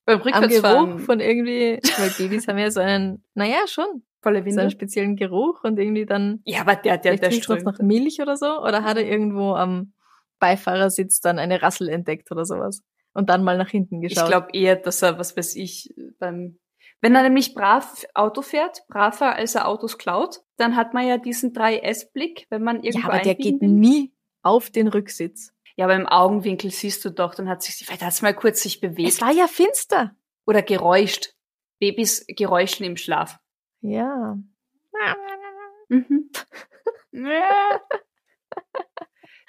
Beim 0.06 0.18
Geruch 0.20 0.26
Rückwärtsfahren 0.26 0.98
von 0.98 1.20
irgendwie, 1.20 1.78
weil 1.98 2.10
Babys 2.10 2.46
haben 2.48 2.58
ja 2.58 2.70
so 2.70 2.80
einen, 2.80 3.24
naja, 3.34 3.66
schon, 3.66 4.04
volle 4.22 4.38
so 4.38 4.44
einen 4.48 4.56
Winde. 4.56 4.70
speziellen 4.70 5.16
Geruch 5.16 5.64
und 5.64 5.78
irgendwie 5.78 6.06
dann 6.06 6.40
Ja, 6.44 6.60
aber 6.60 6.76
der, 6.76 6.98
der, 6.98 7.16
der 7.16 7.30
strömt. 7.30 7.64
nach 7.64 7.78
Milch 7.78 8.20
oder 8.20 8.36
so? 8.36 8.60
Oder 8.60 8.82
hat 8.84 8.96
er 8.96 9.06
irgendwo 9.06 9.54
am 9.54 9.92
Beifahrersitz 10.38 11.20
dann 11.20 11.38
eine 11.38 11.62
Rassel 11.62 11.88
entdeckt 11.88 12.30
oder 12.30 12.44
sowas? 12.44 12.82
Und 13.12 13.30
dann 13.30 13.44
mal 13.44 13.56
nach 13.56 13.68
hinten 13.68 14.02
Ich 14.02 14.14
geschaut? 14.14 14.28
glaube 14.28 14.48
eher, 14.52 14.76
dass 14.76 15.00
er, 15.02 15.18
was 15.18 15.36
weiß 15.36 15.54
ich, 15.56 15.94
beim, 16.18 16.58
wenn 17.00 17.14
er 17.14 17.22
nämlich 17.22 17.54
brav 17.54 18.04
Auto 18.14 18.42
fährt, 18.42 18.82
braver 18.88 19.36
als 19.36 19.54
er 19.54 19.68
Autos 19.68 19.98
klaut, 19.98 20.40
dann 20.56 20.74
hat 20.74 20.94
man 20.94 21.06
ja 21.06 21.16
diesen 21.18 21.52
3S-Blick, 21.52 22.46
wenn 22.50 22.62
man 22.62 22.82
ja, 22.82 22.90
irgendwo 22.90 23.08
aber 23.08 23.20
der 23.20 23.36
geht 23.36 23.62
nie 23.62 24.12
auf 24.42 24.70
den 24.70 24.88
Rücksitz. 24.88 25.53
Ja, 25.76 25.86
aber 25.86 25.94
im 25.96 26.06
Augenwinkel 26.06 26.70
siehst 26.70 27.04
du 27.04 27.10
doch, 27.10 27.34
dann 27.34 27.48
hat 27.48 27.62
sich, 27.62 27.74
vielleicht 27.84 28.02
hat's 28.02 28.22
mal 28.22 28.34
kurz 28.34 28.62
sich 28.62 28.80
bewegt 28.80 29.08
Es 29.08 29.20
war 29.20 29.32
ja 29.32 29.48
finster. 29.48 30.14
oder 30.46 30.62
geräuscht. 30.62 31.34
Babys 31.80 32.24
geräuschen 32.28 32.86
im 32.86 32.96
Schlaf. 32.96 33.38
Ja. 33.80 34.38
Mhm. 35.88 36.30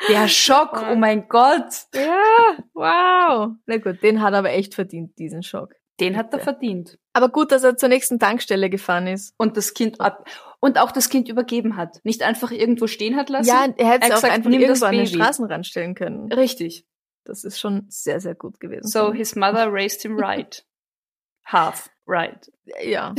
Der 0.10 0.28
Schock, 0.28 0.84
oh 0.92 0.96
mein 0.96 1.28
Gott. 1.28 1.86
Ja, 1.94 2.58
wow. 2.74 3.52
Na 3.66 3.78
gut, 3.78 4.04
den 4.04 4.22
hat 4.22 4.34
er 4.34 4.40
aber 4.40 4.52
echt 4.52 4.76
verdient, 4.76 5.18
diesen 5.18 5.42
Schock. 5.42 5.74
Den 6.00 6.18
hat 6.18 6.34
er 6.34 6.40
verdient. 6.40 7.00
Aber 7.16 7.30
gut, 7.30 7.54
dass 7.54 7.64
er 7.64 7.78
zur 7.78 7.88
nächsten 7.88 8.20
Tankstelle 8.20 8.70
gefahren 8.70 9.08
ist. 9.08 9.34
Und 9.38 9.56
das 9.56 9.74
Kind 9.74 10.02
ab, 10.02 10.28
und 10.60 10.78
auch 10.78 10.92
das 10.92 11.08
Kind 11.08 11.30
übergeben 11.30 11.78
hat. 11.78 12.04
Nicht 12.04 12.24
einfach 12.24 12.52
irgendwo 12.52 12.88
stehen 12.88 13.16
hat 13.16 13.30
lassen. 13.30 13.48
Ja, 13.48 13.68
er 13.78 13.88
hätte 13.88 14.08
es 14.08 14.12
auch 14.12 14.16
gesagt, 14.16 14.34
einfach 14.34 14.52
irgendwo 14.52 14.86
an 14.86 14.96
den. 14.96 15.08
Straßenrand 15.08 15.66
stellen 15.66 15.96
können. 15.96 16.30
Richtig. 16.30 16.86
Das 17.24 17.46
ist 17.46 17.58
schon 17.58 17.86
sehr, 17.88 18.20
sehr 18.20 18.36
gut 18.36 18.60
gewesen. 18.60 18.90
So 18.90 19.14
his 19.14 19.34
mother 19.38 19.72
raised 19.72 20.02
him 20.02 20.20
right. 20.20 20.66
Half 21.46 21.90
right. 22.06 22.52
ja, 22.84 23.16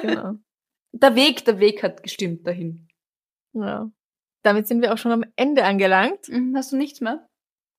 genau. 0.00 0.36
Der 0.92 1.14
Weg, 1.14 1.44
der 1.44 1.60
Weg 1.60 1.82
hat 1.82 2.02
gestimmt 2.02 2.46
dahin. 2.46 2.88
Ja. 3.52 3.90
Damit 4.42 4.66
sind 4.66 4.80
wir 4.80 4.94
auch 4.94 4.98
schon 4.98 5.12
am 5.12 5.24
Ende 5.36 5.64
angelangt. 5.64 6.30
Mhm, 6.30 6.56
Hast 6.56 6.72
du 6.72 6.76
nichts 6.78 7.02
mehr? 7.02 7.28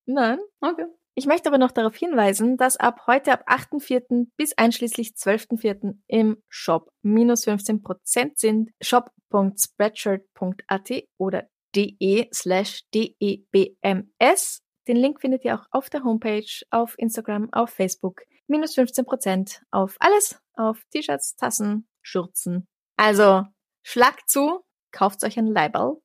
Nein. 0.05 0.37
Okay. 0.61 0.85
Ich 1.19 1.25
möchte 1.25 1.49
aber 1.49 1.57
noch 1.57 1.71
darauf 1.71 1.95
hinweisen, 1.95 2.57
dass 2.57 2.77
ab 2.77 3.07
heute, 3.07 3.31
ab 3.31 3.45
8.4. 3.47 4.27
bis 4.37 4.55
einschließlich 4.55 5.13
12.4. 5.13 5.95
im 6.05 6.43
Shop 6.47 6.91
minus 7.01 7.47
15% 7.47 8.33
sind. 8.35 8.69
shop.spreadshirt.at 8.83 10.91
oder 11.17 11.49
de 11.75 12.29
slash 12.31 12.83
debms. 12.93 14.61
Den 14.87 14.95
Link 14.95 15.19
findet 15.19 15.43
ihr 15.43 15.55
auch 15.55 15.65
auf 15.71 15.89
der 15.89 16.03
Homepage, 16.03 16.45
auf 16.69 16.93
Instagram, 16.99 17.51
auf 17.51 17.71
Facebook. 17.71 18.21
Minus 18.45 18.77
15% 18.77 19.61
auf 19.71 19.95
alles, 19.99 20.39
auf 20.53 20.85
T-Shirts, 20.91 21.35
Tassen, 21.35 21.87
Schürzen. 22.03 22.67
Also 22.95 23.43
schlagt 23.81 24.29
zu, 24.29 24.63
kauft 24.91 25.23
euch 25.23 25.39
ein 25.39 25.47
Leiberl. 25.47 25.99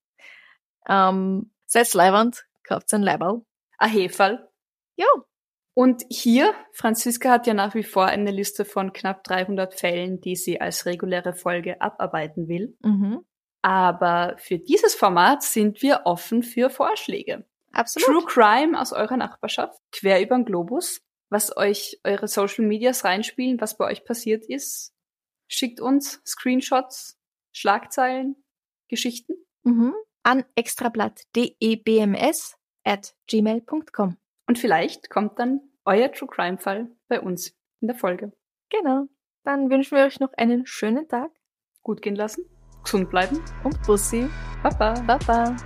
Ähm, 0.88 1.52
seid 1.66 1.92
leibernd, 1.92 2.46
kauft 2.62 2.94
ein 2.94 3.02
Leiberl. 3.02 3.42
Ein 3.76 3.90
Hefall. 3.90 4.48
Ja, 5.02 5.08
Und 5.74 6.04
hier, 6.10 6.54
Franziska 6.72 7.30
hat 7.30 7.46
ja 7.46 7.54
nach 7.54 7.74
wie 7.74 7.82
vor 7.82 8.06
eine 8.06 8.30
Liste 8.30 8.64
von 8.64 8.92
knapp 8.92 9.24
300 9.24 9.74
Fällen, 9.74 10.20
die 10.20 10.36
sie 10.36 10.60
als 10.60 10.86
reguläre 10.86 11.34
Folge 11.34 11.80
abarbeiten 11.80 12.48
will. 12.48 12.76
mhm. 12.82 13.24
Aber 13.64 14.34
für 14.38 14.58
dieses 14.58 14.94
Format 14.96 15.44
sind 15.44 15.82
wir 15.82 16.00
offen 16.04 16.42
für 16.42 16.68
Vorschläge. 16.68 17.46
absolut. 17.72 18.08
True 18.08 18.24
Crime 18.26 18.78
aus 18.80 18.92
eurer 18.92 19.16
Nachbarschaft, 19.16 19.78
quer 19.92 20.20
über 20.20 20.34
den 20.36 20.44
Globus, 20.44 21.00
was 21.30 21.56
euch 21.56 21.98
eure 22.04 22.26
Social 22.28 22.66
Medias 22.66 23.04
reinspielen, 23.04 23.60
was 23.60 23.76
bei 23.78 23.84
euch 23.86 24.04
passiert 24.04 24.44
ist. 24.46 24.92
Schickt 25.48 25.80
uns 25.80 26.20
Screenshots, 26.26 27.18
Schlagzeilen, 27.52 28.36
Geschichten. 28.88 29.34
Mhm. 29.64 29.94
an 30.24 30.44
extrablatt.debms 30.56 32.56
at 32.84 33.14
gmail.com. 33.28 34.16
Und 34.52 34.58
vielleicht 34.58 35.08
kommt 35.08 35.38
dann 35.38 35.60
euer 35.86 36.12
True 36.12 36.28
Crime 36.30 36.58
Fall 36.58 36.90
bei 37.08 37.22
uns 37.22 37.54
in 37.80 37.88
der 37.88 37.96
Folge. 37.96 38.32
Genau. 38.68 39.06
Dann 39.44 39.70
wünschen 39.70 39.96
wir 39.96 40.04
euch 40.04 40.20
noch 40.20 40.34
einen 40.34 40.66
schönen 40.66 41.08
Tag. 41.08 41.30
Gut 41.80 42.02
gehen 42.02 42.16
lassen, 42.16 42.44
gesund 42.84 43.08
bleiben 43.08 43.42
und 43.64 43.82
Bussi. 43.86 44.28
Baba. 44.62 44.92
Baba. 45.06 45.56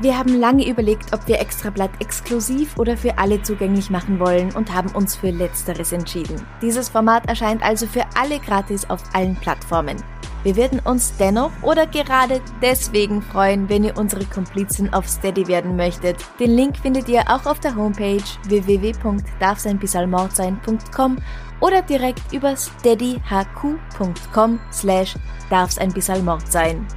Wir 0.00 0.16
haben 0.16 0.40
lange 0.40 0.66
überlegt, 0.66 1.12
ob 1.12 1.28
wir 1.28 1.38
Extrablatt 1.38 1.90
exklusiv 2.00 2.78
oder 2.78 2.96
für 2.96 3.18
alle 3.18 3.42
zugänglich 3.42 3.90
machen 3.90 4.20
wollen 4.20 4.56
und 4.56 4.72
haben 4.72 4.94
uns 4.94 5.14
für 5.16 5.28
Letzteres 5.28 5.92
entschieden. 5.92 6.40
Dieses 6.62 6.88
Format 6.88 7.28
erscheint 7.28 7.62
also 7.62 7.86
für 7.86 8.06
alle 8.16 8.38
gratis 8.38 8.88
auf 8.88 9.02
allen 9.12 9.36
Plattformen. 9.36 10.02
Wir 10.42 10.56
würden 10.56 10.80
uns 10.80 11.14
dennoch 11.18 11.52
oder 11.62 11.86
gerade 11.86 12.40
deswegen 12.62 13.20
freuen, 13.20 13.68
wenn 13.68 13.84
ihr 13.84 13.98
unsere 13.98 14.24
Komplizen 14.24 14.90
auf 14.94 15.06
Steady 15.06 15.46
werden 15.48 15.76
möchtet. 15.76 16.16
Den 16.38 16.52
Link 16.52 16.78
findet 16.78 17.10
ihr 17.10 17.24
auch 17.28 17.44
auf 17.44 17.60
der 17.60 17.76
Homepage 17.76 18.24
www.darfseinbissalmordsein.com 18.48 21.18
oder 21.60 21.82
direkt 21.82 22.32
über 22.32 22.56
steadyhq.com 22.56 24.60
slash 24.72 25.14
darfseinbissalmordsein. 25.50 26.88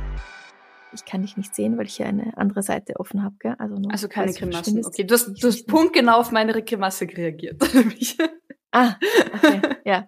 Ich 0.93 1.03
kann 1.03 1.23
dich 1.23 1.35
nicht 1.35 1.53
sehen, 1.53 1.77
weil 1.77 1.87
ich 1.87 1.97
hier 1.97 2.05
eine 2.05 2.31
andere 2.37 2.63
Seite 2.63 2.97
offen 2.97 3.23
habe, 3.23 3.35
gell? 3.39 3.55
Also, 3.57 3.75
also 3.89 4.07
keine 4.07 4.31
Grimassen. 4.31 4.85
Okay, 4.85 5.03
du 5.03 5.15
hast, 5.15 5.33
du 5.41 5.47
hast 5.47 5.67
punktgenau 5.67 6.19
auf 6.19 6.31
meine 6.31 6.53
Grimasse 6.63 7.05
reagiert. 7.05 7.61
ah, 8.71 8.95
okay, 9.33 9.59
ja. 9.83 10.07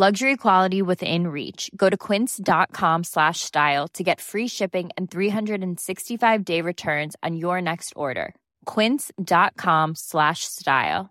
Luxury 0.00 0.36
quality 0.36 0.80
within 0.80 1.26
reach. 1.26 1.72
Go 1.76 1.90
to 1.90 1.96
quince.com 1.96 3.02
slash 3.02 3.40
style 3.40 3.88
to 3.94 4.04
get 4.04 4.20
free 4.20 4.46
shipping 4.46 4.90
and 4.96 5.10
365 5.10 6.44
day 6.44 6.62
returns 6.62 7.16
on 7.24 7.36
your 7.36 7.60
next 7.60 7.94
order. 7.96 8.32
Quince.com 8.64 9.96
slash 9.96 10.44
style. 10.44 11.10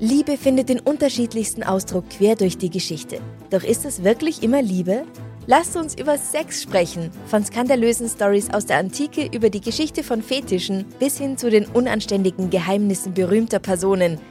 Liebe 0.00 0.36
findet 0.36 0.68
den 0.68 0.80
unterschiedlichsten 0.80 1.62
Ausdruck 1.62 2.10
quer 2.10 2.36
durch 2.36 2.58
die 2.58 2.68
Geschichte. 2.68 3.22
Doch 3.48 3.62
ist 3.62 3.86
es 3.86 4.04
wirklich 4.04 4.42
immer 4.42 4.60
Liebe? 4.60 5.06
Lasst 5.46 5.76
uns 5.76 5.94
über 5.94 6.18
Sex 6.18 6.62
sprechen. 6.62 7.10
Von 7.26 7.42
skandalösen 7.42 8.10
Stories 8.10 8.50
aus 8.50 8.66
der 8.66 8.76
Antike 8.76 9.30
über 9.34 9.48
die 9.48 9.62
Geschichte 9.62 10.04
von 10.04 10.20
Fetischen 10.20 10.84
bis 10.98 11.16
hin 11.16 11.38
zu 11.38 11.48
den 11.48 11.64
unanständigen 11.64 12.50
Geheimnissen 12.50 13.14
berühmter 13.14 13.60
Personen– 13.60 14.20